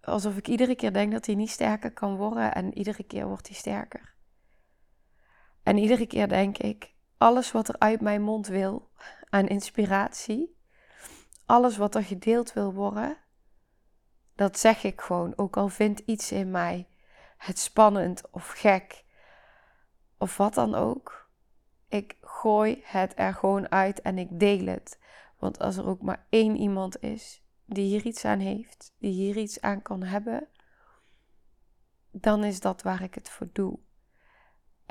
Alsof 0.00 0.36
ik 0.36 0.48
iedere 0.48 0.74
keer 0.74 0.92
denk 0.92 1.12
dat 1.12 1.26
hij 1.26 1.34
niet 1.34 1.50
sterker 1.50 1.92
kan 1.92 2.16
worden 2.16 2.54
en 2.54 2.78
iedere 2.78 3.02
keer 3.02 3.26
wordt 3.26 3.46
hij 3.46 3.56
sterker. 3.56 4.11
En 5.62 5.78
iedere 5.78 6.06
keer 6.06 6.28
denk 6.28 6.58
ik, 6.58 6.92
alles 7.16 7.52
wat 7.52 7.68
er 7.68 7.78
uit 7.78 8.00
mijn 8.00 8.22
mond 8.22 8.46
wil 8.46 8.90
aan 9.28 9.48
inspiratie, 9.48 10.56
alles 11.46 11.76
wat 11.76 11.94
er 11.94 12.04
gedeeld 12.04 12.52
wil 12.52 12.72
worden, 12.72 13.16
dat 14.34 14.58
zeg 14.58 14.84
ik 14.84 15.00
gewoon. 15.00 15.32
Ook 15.36 15.56
al 15.56 15.68
vindt 15.68 16.02
iets 16.04 16.32
in 16.32 16.50
mij 16.50 16.88
het 17.36 17.58
spannend 17.58 18.30
of 18.30 18.48
gek 18.48 19.04
of 20.18 20.36
wat 20.36 20.54
dan 20.54 20.74
ook. 20.74 21.30
Ik 21.88 22.16
gooi 22.20 22.82
het 22.84 23.12
er 23.16 23.34
gewoon 23.34 23.70
uit 23.70 24.00
en 24.00 24.18
ik 24.18 24.28
deel 24.40 24.66
het. 24.66 24.98
Want 25.38 25.58
als 25.58 25.76
er 25.76 25.86
ook 25.86 26.02
maar 26.02 26.26
één 26.28 26.56
iemand 26.56 27.02
is 27.02 27.42
die 27.64 27.84
hier 27.84 28.06
iets 28.06 28.24
aan 28.24 28.38
heeft, 28.38 28.94
die 28.98 29.12
hier 29.12 29.36
iets 29.36 29.60
aan 29.60 29.82
kan 29.82 30.02
hebben, 30.02 30.48
dan 32.10 32.44
is 32.44 32.60
dat 32.60 32.82
waar 32.82 33.02
ik 33.02 33.14
het 33.14 33.30
voor 33.30 33.48
doe. 33.52 33.78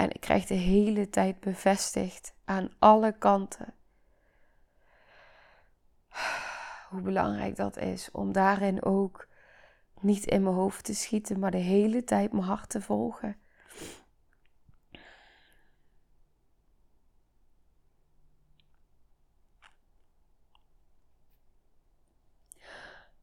En 0.02 0.10
ik 0.10 0.22
krijg 0.22 0.46
de 0.46 0.54
hele 0.54 1.10
tijd 1.10 1.40
bevestigd 1.40 2.34
aan 2.46 2.70
alle 2.80 3.18
kanten 3.18 3.74
hoe 6.90 7.02
belangrijk 7.02 7.56
dat 7.56 7.78
is 7.78 8.12
om 8.12 8.32
daarin 8.32 8.84
ook 8.84 9.28
niet 10.00 10.26
in 10.26 10.44
mijn 10.44 10.56
hoofd 10.56 10.86
te 10.86 10.94
schieten, 10.94 11.40
maar 11.40 11.52
de 11.52 11.58
hele 11.58 12.04
tijd 12.04 12.32
mijn 12.32 12.44
hart 12.44 12.70
te 12.70 12.82
volgen. 12.82 13.38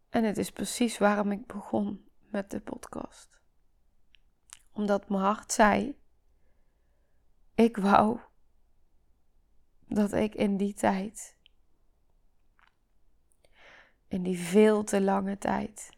En 0.08 0.24
het 0.24 0.38
is 0.38 0.50
precies 0.50 0.98
waarom 0.98 1.32
ik 1.32 1.46
begon 1.46 2.08
met 2.30 2.50
de 2.50 2.60
podcast. 2.60 3.40
Omdat 4.72 5.08
mijn 5.08 5.22
hart 5.22 5.52
zei: 5.52 5.96
ik 7.58 7.76
wou 7.76 8.18
dat 9.86 10.12
ik 10.12 10.34
in 10.34 10.56
die 10.56 10.74
tijd, 10.74 11.36
in 14.08 14.22
die 14.22 14.38
veel 14.38 14.84
te 14.84 15.00
lange 15.00 15.38
tijd, 15.38 15.90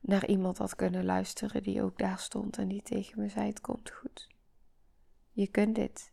naar 0.00 0.26
iemand 0.26 0.58
had 0.58 0.74
kunnen 0.74 1.04
luisteren 1.04 1.62
die 1.62 1.82
ook 1.82 1.98
daar 1.98 2.18
stond 2.18 2.58
en 2.58 2.68
die 2.68 2.82
tegen 2.82 3.20
me 3.20 3.28
zei: 3.28 3.46
Het 3.46 3.60
komt 3.60 3.90
goed. 3.90 4.28
Je 5.30 5.46
kunt 5.46 5.74
dit. 5.74 6.12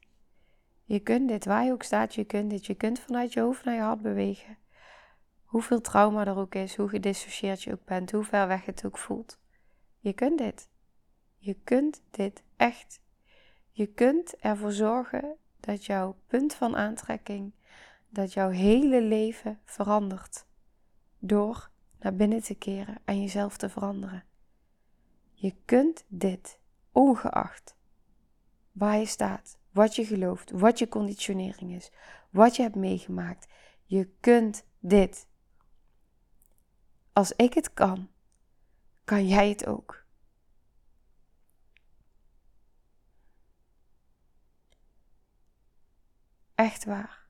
Je 0.84 1.00
kunt 1.00 1.28
dit, 1.28 1.46
waar 1.46 1.66
je 1.66 1.72
ook 1.72 1.84
staat, 1.84 2.16
je 2.16 2.26
kunt 2.26 2.50
dit. 2.50 2.66
Je 2.66 2.76
kunt 2.76 3.00
vanuit 3.00 3.34
je 3.34 3.40
hoofd 3.40 3.66
naar 3.66 3.76
je 3.76 3.82
hart 3.82 4.02
bewegen. 4.02 4.58
Hoeveel 5.56 5.82
trauma 5.82 6.26
er 6.26 6.38
ook 6.38 6.56
is, 6.56 6.76
hoe 6.76 6.90
gedissocieerd 6.90 7.64
je 7.64 7.72
ook 7.72 7.86
bent, 7.86 8.12
hoe 8.12 8.24
ver 8.24 8.48
weg 8.48 8.66
het 8.66 8.86
ook 8.86 8.98
voelt. 8.98 9.40
Je 10.00 10.14
kunt 10.14 10.38
dit. 10.38 10.70
Je 11.38 11.54
kunt 11.54 12.02
dit 12.12 12.44
echt. 12.56 13.02
Je 13.72 13.86
kunt 13.86 14.36
ervoor 14.40 14.72
zorgen 14.72 15.36
dat 15.60 15.86
jouw 15.86 16.18
punt 16.28 16.54
van 16.54 16.76
aantrekking, 16.76 17.54
dat 18.10 18.34
jouw 18.34 18.50
hele 18.50 19.02
leven 19.02 19.60
verandert. 19.64 20.46
Door 21.20 21.70
naar 22.00 22.16
binnen 22.16 22.44
te 22.44 22.56
keren 22.56 22.98
en 23.06 23.22
jezelf 23.22 23.58
te 23.58 23.70
veranderen. 23.70 24.24
Je 25.34 25.56
kunt 25.66 26.06
dit, 26.08 26.60
ongeacht 26.92 27.76
waar 28.72 28.98
je 28.98 29.06
staat, 29.06 29.58
wat 29.72 29.96
je 29.96 30.06
gelooft, 30.06 30.52
wat 30.52 30.80
je 30.80 30.88
conditionering 30.88 31.72
is, 31.72 31.92
wat 32.30 32.56
je 32.56 32.62
hebt 32.62 32.76
meegemaakt. 32.76 33.48
Je 33.84 34.10
kunt 34.20 34.66
dit. 34.80 35.28
Als 37.16 37.32
ik 37.32 37.54
het 37.54 37.74
kan, 37.74 38.10
kan 39.04 39.28
jij 39.28 39.50
het 39.50 39.66
ook. 39.66 40.06
Echt 46.56 46.86
waar. 46.86 47.28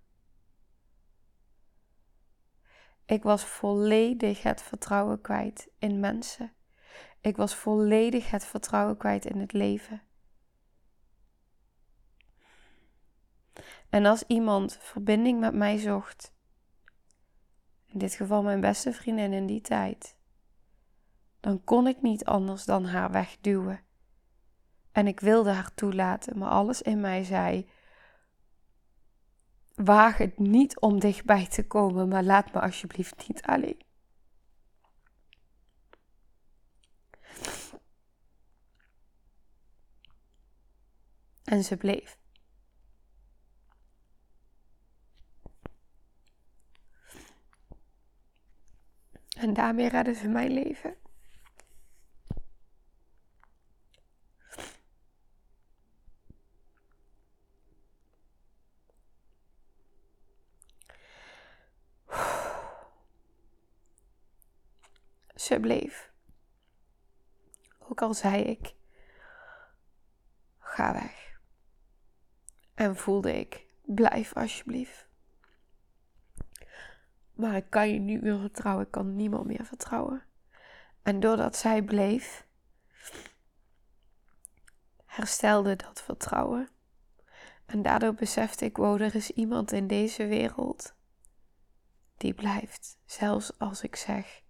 Ik 3.05 3.23
was 3.23 3.45
volledig 3.45 4.43
het 4.43 4.61
vertrouwen 4.61 5.21
kwijt 5.21 5.69
in 5.79 5.99
mensen. 5.99 6.53
Ik 7.21 7.37
was 7.37 7.55
volledig 7.55 8.31
het 8.31 8.45
vertrouwen 8.45 8.97
kwijt 8.97 9.25
in 9.25 9.39
het 9.39 9.53
leven. 9.53 10.01
En 13.89 14.05
als 14.05 14.23
iemand 14.27 14.77
verbinding 14.81 15.39
met 15.39 15.53
mij 15.53 15.77
zocht, 15.77 16.34
in 17.95 18.01
dit 18.01 18.13
geval 18.13 18.43
mijn 18.43 18.61
beste 18.61 18.93
vriendin 18.93 19.33
in 19.33 19.45
die 19.45 19.61
tijd, 19.61 20.15
dan 21.39 21.63
kon 21.63 21.87
ik 21.87 22.01
niet 22.01 22.25
anders 22.25 22.65
dan 22.65 22.85
haar 22.85 23.11
wegduwen. 23.11 23.83
En 24.91 25.07
ik 25.07 25.19
wilde 25.19 25.49
haar 25.49 25.73
toelaten, 25.73 26.37
maar 26.37 26.49
alles 26.49 26.81
in 26.81 26.99
mij 26.99 27.23
zei: 27.23 27.69
Waag 29.75 30.17
het 30.17 30.39
niet 30.39 30.79
om 30.79 30.99
dichtbij 30.99 31.47
te 31.47 31.67
komen, 31.67 32.07
maar 32.07 32.23
laat 32.23 32.53
me 32.53 32.61
alsjeblieft 32.61 33.27
niet 33.27 33.41
alleen. 33.41 33.81
En 41.43 41.63
ze 41.63 41.77
bleef. 41.77 42.17
En 49.35 49.53
daarmee 49.53 49.89
redden 49.89 50.15
ze 50.15 50.27
mijn 50.27 50.51
leven. 50.51 50.95
Ze 65.35 65.59
bleef. 65.59 66.11
Ook 67.79 68.01
al 68.01 68.13
zei 68.13 68.43
ik: 68.43 68.75
ga 70.59 70.93
weg. 70.93 71.39
En 72.73 72.95
voelde 72.95 73.33
ik: 73.39 73.65
blijf 73.81 74.33
alsjeblieft. 74.33 75.07
Maar 77.35 77.55
ik 77.55 77.69
kan 77.69 77.89
je 77.89 77.99
niet 77.99 78.21
meer 78.21 78.39
vertrouwen. 78.39 78.85
Ik 78.85 78.91
kan 78.91 79.15
niemand 79.15 79.45
meer 79.45 79.65
vertrouwen. 79.65 80.23
En 81.03 81.19
doordat 81.19 81.55
zij 81.55 81.81
bleef, 81.81 82.47
herstelde 85.05 85.75
dat 85.75 86.01
vertrouwen. 86.01 86.69
En 87.65 87.81
daardoor 87.81 88.13
besefte 88.13 88.65
ik, 88.65 88.77
wow, 88.77 89.01
er 89.01 89.15
is 89.15 89.31
iemand 89.31 89.71
in 89.71 89.87
deze 89.87 90.25
wereld 90.27 90.95
die 92.17 92.33
blijft. 92.33 92.97
Zelfs 93.05 93.59
als 93.59 93.81
ik 93.81 93.95
zeg, 93.95 94.41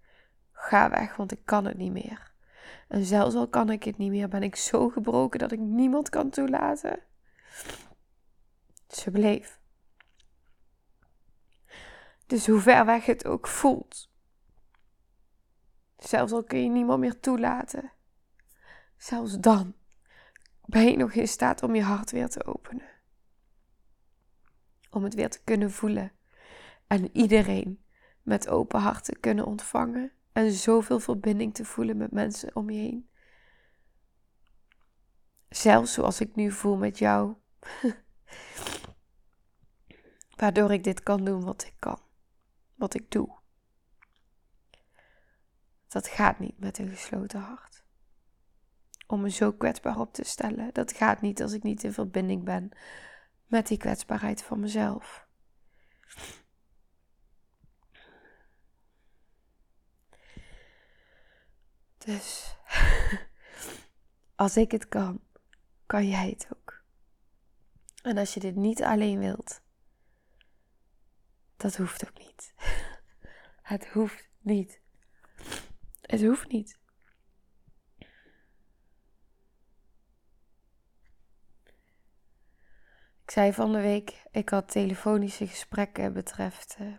ga 0.51 0.89
weg, 0.89 1.15
want 1.15 1.31
ik 1.31 1.45
kan 1.45 1.65
het 1.65 1.77
niet 1.77 1.91
meer. 1.91 2.33
En 2.87 3.05
zelfs 3.05 3.35
al 3.35 3.47
kan 3.47 3.69
ik 3.69 3.83
het 3.83 3.97
niet 3.97 4.11
meer, 4.11 4.27
ben 4.27 4.43
ik 4.43 4.55
zo 4.55 4.89
gebroken 4.89 5.39
dat 5.39 5.51
ik 5.51 5.59
niemand 5.59 6.09
kan 6.09 6.29
toelaten. 6.29 6.99
Ze 8.87 9.11
bleef. 9.11 9.59
Dus 12.25 12.47
hoe 12.47 12.59
ver 12.59 12.85
weg 12.85 13.05
het 13.05 13.25
ook 13.25 13.47
voelt. 13.47 14.09
Zelfs 15.97 16.31
al 16.31 16.43
kun 16.43 16.63
je 16.63 16.69
niemand 16.69 16.99
meer 16.99 17.19
toelaten. 17.19 17.91
Zelfs 18.97 19.39
dan 19.39 19.75
ben 20.65 20.85
je 20.85 20.97
nog 20.97 21.11
in 21.13 21.27
staat 21.27 21.63
om 21.63 21.75
je 21.75 21.81
hart 21.81 22.11
weer 22.11 22.29
te 22.29 22.45
openen. 22.45 22.89
Om 24.89 25.03
het 25.03 25.13
weer 25.13 25.29
te 25.29 25.43
kunnen 25.43 25.71
voelen. 25.71 26.11
En 26.87 27.17
iedereen 27.17 27.83
met 28.21 28.49
open 28.49 28.79
hart 28.79 29.03
te 29.03 29.17
kunnen 29.19 29.45
ontvangen. 29.45 30.11
En 30.31 30.51
zoveel 30.51 30.99
verbinding 30.99 31.53
te 31.53 31.65
voelen 31.65 31.97
met 31.97 32.11
mensen 32.11 32.55
om 32.55 32.69
je 32.69 32.79
heen. 32.79 33.09
Zelfs 35.49 35.93
zoals 35.93 36.19
ik 36.21 36.35
nu 36.35 36.51
voel 36.51 36.77
met 36.77 36.97
jou. 36.97 37.35
Waardoor 40.35 40.71
ik 40.71 40.83
dit 40.83 41.03
kan 41.03 41.25
doen 41.25 41.43
wat 41.43 41.65
ik 41.65 41.73
kan 41.79 42.04
wat 42.75 42.93
ik 42.93 43.11
doe. 43.11 43.37
Dat 45.87 46.07
gaat 46.07 46.39
niet 46.39 46.59
met 46.59 46.77
een 46.77 46.89
gesloten 46.89 47.39
hart. 47.39 47.83
Om 49.07 49.21
me 49.21 49.29
zo 49.29 49.51
kwetsbaar 49.53 49.99
op 49.99 50.13
te 50.13 50.23
stellen, 50.23 50.73
dat 50.73 50.91
gaat 50.91 51.21
niet 51.21 51.41
als 51.41 51.53
ik 51.53 51.63
niet 51.63 51.83
in 51.83 51.93
verbinding 51.93 52.43
ben 52.43 52.71
met 53.47 53.67
die 53.67 53.77
kwetsbaarheid 53.77 54.43
van 54.43 54.59
mezelf. 54.59 55.27
Dus 61.97 62.57
als 64.35 64.57
ik 64.57 64.71
het 64.71 64.87
kan, 64.87 65.21
kan 65.85 66.07
jij 66.07 66.29
het 66.29 66.47
ook. 66.55 66.83
En 68.03 68.17
als 68.17 68.33
je 68.33 68.39
dit 68.39 68.55
niet 68.55 68.83
alleen 68.83 69.19
wilt, 69.19 69.61
dat 71.57 71.75
hoeft 71.75 72.07
ook 72.07 72.17
niet. 72.17 72.53
Het 73.65 73.87
hoeft 73.87 74.29
niet. 74.39 74.81
Het 76.01 76.21
hoeft 76.21 76.51
niet. 76.51 76.79
Ik 83.23 83.31
zei 83.31 83.53
van 83.53 83.71
de 83.71 83.81
week, 83.81 84.23
ik 84.31 84.49
had 84.49 84.71
telefonische 84.71 85.47
gesprekken 85.47 86.13
betreft 86.13 86.77
uh, 86.81 86.97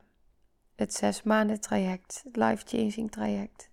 het 0.74 0.94
zes 0.94 1.22
maanden 1.22 1.60
traject, 1.60 2.22
het 2.24 2.36
life 2.36 2.66
changing 2.66 3.10
traject. 3.10 3.70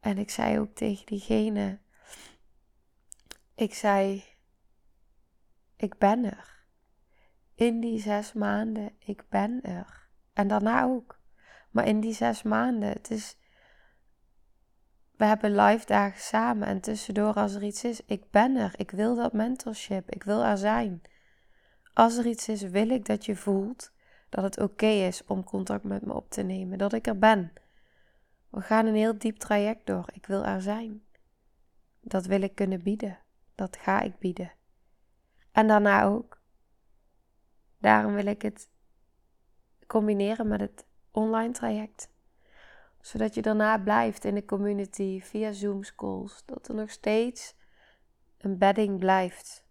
En 0.00 0.18
ik 0.18 0.30
zei 0.30 0.58
ook 0.58 0.74
tegen 0.74 1.06
diegene, 1.06 1.80
ik 3.54 3.74
zei, 3.74 4.24
ik 5.76 5.98
ben 5.98 6.24
er 6.24 6.64
in 7.54 7.80
die 7.80 8.00
zes 8.00 8.32
maanden, 8.32 8.96
ik 8.98 9.28
ben 9.28 9.62
er. 9.62 10.08
En 10.32 10.48
daarna 10.48 10.84
ook. 10.84 11.20
Maar 11.72 11.86
in 11.86 12.00
die 12.00 12.14
zes 12.14 12.42
maanden, 12.42 12.88
het 12.88 13.10
is. 13.10 13.36
We 15.16 15.24
hebben 15.24 15.54
live 15.54 15.86
dagen 15.86 16.20
samen 16.20 16.68
en 16.68 16.80
tussendoor 16.80 17.34
als 17.34 17.54
er 17.54 17.62
iets 17.62 17.84
is, 17.84 18.00
ik 18.06 18.30
ben 18.30 18.56
er. 18.56 18.72
Ik 18.76 18.90
wil 18.90 19.16
dat 19.16 19.32
mentorship. 19.32 20.10
Ik 20.10 20.22
wil 20.22 20.44
er 20.44 20.58
zijn. 20.58 21.02
Als 21.92 22.16
er 22.16 22.26
iets 22.26 22.48
is, 22.48 22.62
wil 22.62 22.88
ik 22.88 23.04
dat 23.06 23.24
je 23.24 23.36
voelt 23.36 23.92
dat 24.28 24.44
het 24.44 24.60
oké 24.60 24.86
is 24.86 25.24
om 25.24 25.44
contact 25.44 25.84
met 25.84 26.06
me 26.06 26.12
op 26.12 26.30
te 26.30 26.42
nemen. 26.42 26.78
Dat 26.78 26.92
ik 26.92 27.06
er 27.06 27.18
ben. 27.18 27.52
We 28.50 28.60
gaan 28.60 28.86
een 28.86 28.94
heel 28.94 29.18
diep 29.18 29.36
traject 29.36 29.86
door. 29.86 30.04
Ik 30.12 30.26
wil 30.26 30.44
er 30.44 30.62
zijn. 30.62 31.02
Dat 32.00 32.26
wil 32.26 32.42
ik 32.42 32.54
kunnen 32.54 32.82
bieden. 32.82 33.18
Dat 33.54 33.76
ga 33.76 34.00
ik 34.00 34.18
bieden. 34.18 34.52
En 35.52 35.66
daarna 35.66 36.04
ook. 36.04 36.40
Daarom 37.78 38.14
wil 38.14 38.26
ik 38.26 38.42
het 38.42 38.68
combineren 39.86 40.48
met 40.48 40.60
het 40.60 40.86
online 41.12 41.52
traject. 41.52 42.10
Zodat 43.00 43.34
je 43.34 43.42
daarna 43.42 43.78
blijft 43.78 44.24
in 44.24 44.34
de 44.34 44.44
community 44.44 45.20
via 45.20 45.52
Zoom 45.52 45.80
calls. 45.96 46.42
Dat 46.44 46.68
er 46.68 46.74
nog 46.74 46.90
steeds 46.90 47.54
een 48.38 48.58
bedding 48.58 48.98
blijft. 48.98 49.64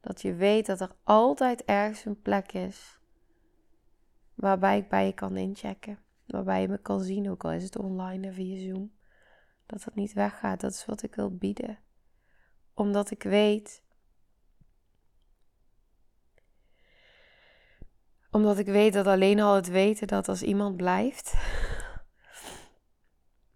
Dat 0.00 0.22
je 0.22 0.34
weet 0.34 0.66
dat 0.66 0.80
er 0.80 0.92
altijd 1.04 1.64
ergens 1.64 2.04
een 2.04 2.22
plek 2.22 2.52
is 2.52 2.98
waarbij 4.38 4.78
ik 4.78 4.88
bij 4.88 5.06
je 5.06 5.12
kan 5.12 5.36
inchecken. 5.36 5.98
Waarbij 6.26 6.60
je 6.60 6.68
me 6.68 6.78
kan 6.78 7.00
zien, 7.00 7.30
ook 7.30 7.44
al 7.44 7.52
is 7.52 7.64
het 7.64 7.78
online 7.78 8.26
en 8.26 8.34
via 8.34 8.58
Zoom. 8.58 8.92
Dat 9.66 9.84
het 9.84 9.94
niet 9.94 10.12
weggaat. 10.12 10.60
Dat 10.60 10.72
is 10.72 10.86
wat 10.86 11.02
ik 11.02 11.14
wil 11.14 11.36
bieden. 11.36 11.78
Omdat 12.74 13.10
ik 13.10 13.22
weet. 13.22 13.82
Omdat 18.30 18.58
ik 18.58 18.66
weet 18.66 18.92
dat 18.92 19.06
alleen 19.06 19.40
al 19.40 19.54
het 19.54 19.68
weten 19.68 20.06
dat 20.06 20.28
als 20.28 20.42
iemand 20.42 20.76
blijft, 20.76 21.34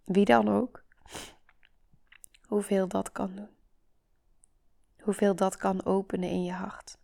wie 0.03 0.25
dan 0.25 0.49
ook, 0.49 0.83
hoeveel 2.47 2.87
dat 2.87 3.11
kan 3.11 3.35
doen. 3.35 3.49
Hoeveel 5.01 5.35
dat 5.35 5.57
kan 5.57 5.85
openen 5.85 6.29
in 6.29 6.43
je 6.43 6.51
hart. 6.51 6.97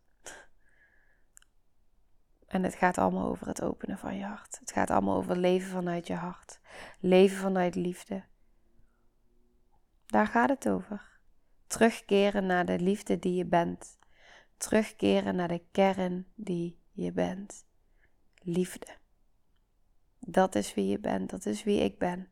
En 2.47 2.63
het 2.63 2.76
gaat 2.76 2.97
allemaal 2.97 3.28
over 3.28 3.47
het 3.47 3.61
openen 3.61 3.97
van 3.97 4.17
je 4.17 4.24
hart. 4.24 4.59
Het 4.59 4.72
gaat 4.72 4.89
allemaal 4.89 5.17
over 5.17 5.38
leven 5.38 5.70
vanuit 5.70 6.07
je 6.07 6.13
hart. 6.13 6.59
Leven 6.99 7.38
vanuit 7.38 7.76
liefde. 7.76 8.24
Daar 10.05 10.28
gaat 10.28 10.49
het 10.49 10.70
over. 10.70 11.20
Terugkeren 11.67 12.45
naar 12.45 12.65
de 12.65 12.80
liefde 12.80 13.20
die 13.20 13.36
je 13.36 13.45
bent. 13.45 13.97
Terugkeren 14.57 15.36
naar 15.36 15.47
de 15.47 15.63
kern 15.72 16.28
die 16.36 16.78
je 16.99 17.11
bent. 17.11 17.65
Liefde. 18.35 18.97
Dat 20.19 20.55
is 20.55 20.73
wie 20.73 20.87
je 20.87 20.99
bent. 20.99 21.29
Dat 21.29 21.45
is 21.45 21.63
wie 21.63 21.79
ik 21.79 21.97
ben. 21.97 22.31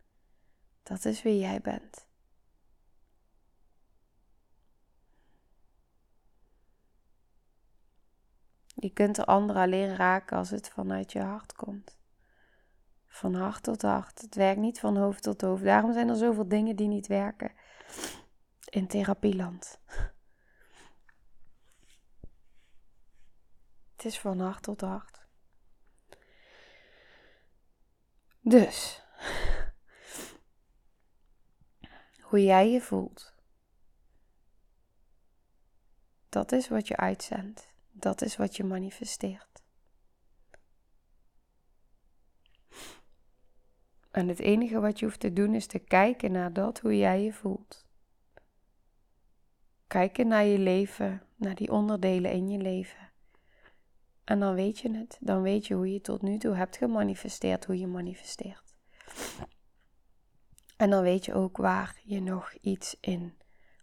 Dat 0.84 1.05
is 1.05 1.22
wie 1.22 1.39
jij 1.39 1.61
bent. 1.61 2.07
Je 8.80 8.89
kunt 8.89 9.18
er 9.18 9.26
anderen 9.26 9.61
alleen 9.61 9.95
raken 9.95 10.38
als 10.38 10.49
het 10.49 10.70
vanuit 10.70 11.11
je 11.11 11.22
hart 11.22 11.53
komt. 11.53 11.97
Van 13.07 13.34
hart 13.34 13.63
tot 13.63 13.82
hart. 13.82 14.22
Het 14.22 14.36
werkt 14.36 14.59
niet 14.59 14.80
van 14.80 14.97
hoofd 14.97 15.24
tot 15.24 15.41
hoofd. 15.41 15.63
Daarom 15.63 15.93
zijn 15.93 16.09
er 16.09 16.15
zoveel 16.15 16.47
dingen 16.47 16.76
die 16.76 16.88
niet 16.88 17.07
werken 17.07 17.51
in 18.70 18.88
therapieland. 18.88 19.80
Is 24.08 24.20
van 24.20 24.39
hart 24.39 24.64
tot 24.64 24.82
hart. 24.82 25.26
Dus, 28.41 29.03
hoe 32.30 32.43
jij 32.43 32.72
je 32.72 32.82
voelt, 32.82 33.36
dat 36.30 36.51
is 36.51 36.68
wat 36.68 36.88
je 36.88 36.97
uitzendt. 36.97 37.76
Dat 37.91 38.22
is 38.22 38.36
wat 38.36 38.55
je 38.55 38.64
manifesteert. 38.64 39.64
En 44.12 44.28
het 44.28 44.39
enige 44.39 44.80
wat 44.80 44.99
je 44.99 45.05
hoeft 45.05 45.20
te 45.20 45.34
doen 45.34 45.55
is 45.55 45.68
te 45.68 45.80
kijken 45.80 46.32
naar 46.32 46.53
dat, 46.53 46.80
hoe 46.80 46.97
jij 46.97 47.24
je 47.24 47.34
voelt. 47.34 47.86
Kijken 49.88 50.28
naar 50.28 50.45
je 50.45 50.60
leven, 50.60 51.22
naar 51.36 51.55
die 51.55 51.72
onderdelen 51.72 52.32
in 52.32 52.49
je 52.49 52.58
leven. 52.58 53.07
En 54.28 54.40
dan 54.40 54.54
weet 54.54 54.80
je 54.80 54.98
het. 54.98 55.18
Dan 55.20 55.42
weet 55.42 55.68
je 55.68 55.74
hoe 55.74 55.94
je 55.94 56.02
tot 56.02 56.22
nu 56.22 56.38
toe 56.38 56.56
hebt 56.56 56.78
gemanifesteerd, 56.78 57.66
hoe 57.66 57.80
je 57.80 57.88
manifesteert. 57.88 58.76
En 60.78 60.90
dan 60.90 61.04
weet 61.04 61.26
je 61.26 61.34
ook 61.34 61.58
waar 61.58 62.00
je 62.04 62.22
nog 62.22 62.54
iets 62.54 62.98
in 63.00 63.38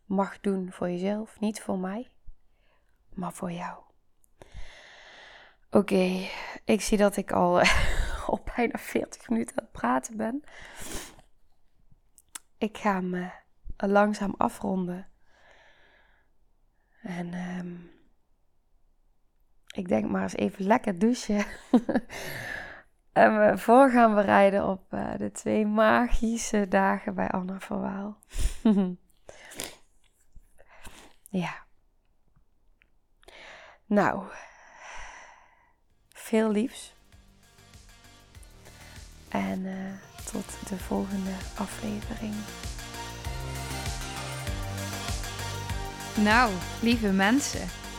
mag 0.04 0.40
doen 0.40 0.72
voor 0.72 0.90
jezelf. 0.90 1.40
Niet 1.40 1.60
voor 1.60 1.78
mij, 1.78 2.10
maar 3.14 3.32
voor 3.32 3.52
jou. 3.52 3.82
Oké, 5.70 6.28
ik 6.64 6.80
zie 6.80 6.98
dat 6.98 7.16
ik 7.16 7.32
al 7.32 7.60
op 8.34 8.52
bijna 8.56 8.78
40 8.78 9.28
minuten 9.28 9.58
aan 9.58 9.64
het 9.64 9.72
praten 9.72 10.16
ben. 10.16 10.42
Ik 12.58 12.78
ga 12.78 13.00
me 13.00 13.30
langzaam 13.76 14.34
afronden. 14.36 15.08
En 17.02 17.34
ehm, 17.34 17.93
ik 19.74 19.88
denk 19.88 20.10
maar 20.10 20.22
eens 20.22 20.36
even 20.36 20.66
lekker 20.66 20.98
douchen. 20.98 21.44
en 23.12 23.38
we 23.38 23.58
voor 23.58 23.90
gaan 23.90 24.14
bereiden 24.14 24.68
op 24.68 24.92
uh, 24.92 25.14
de 25.18 25.30
twee 25.30 25.66
magische 25.66 26.68
dagen 26.68 27.14
bij 27.14 27.28
Anna 27.28 27.60
Verwaal. 27.60 28.18
ja. 31.42 31.54
Nou, 33.86 34.22
veel 36.08 36.50
liefs. 36.50 36.94
En 39.28 39.60
uh, 39.60 39.92
tot 40.32 40.68
de 40.68 40.78
volgende 40.78 41.34
aflevering. 41.58 42.34
Nou, 46.16 46.52
lieve 46.82 47.12
mensen, 47.12 47.68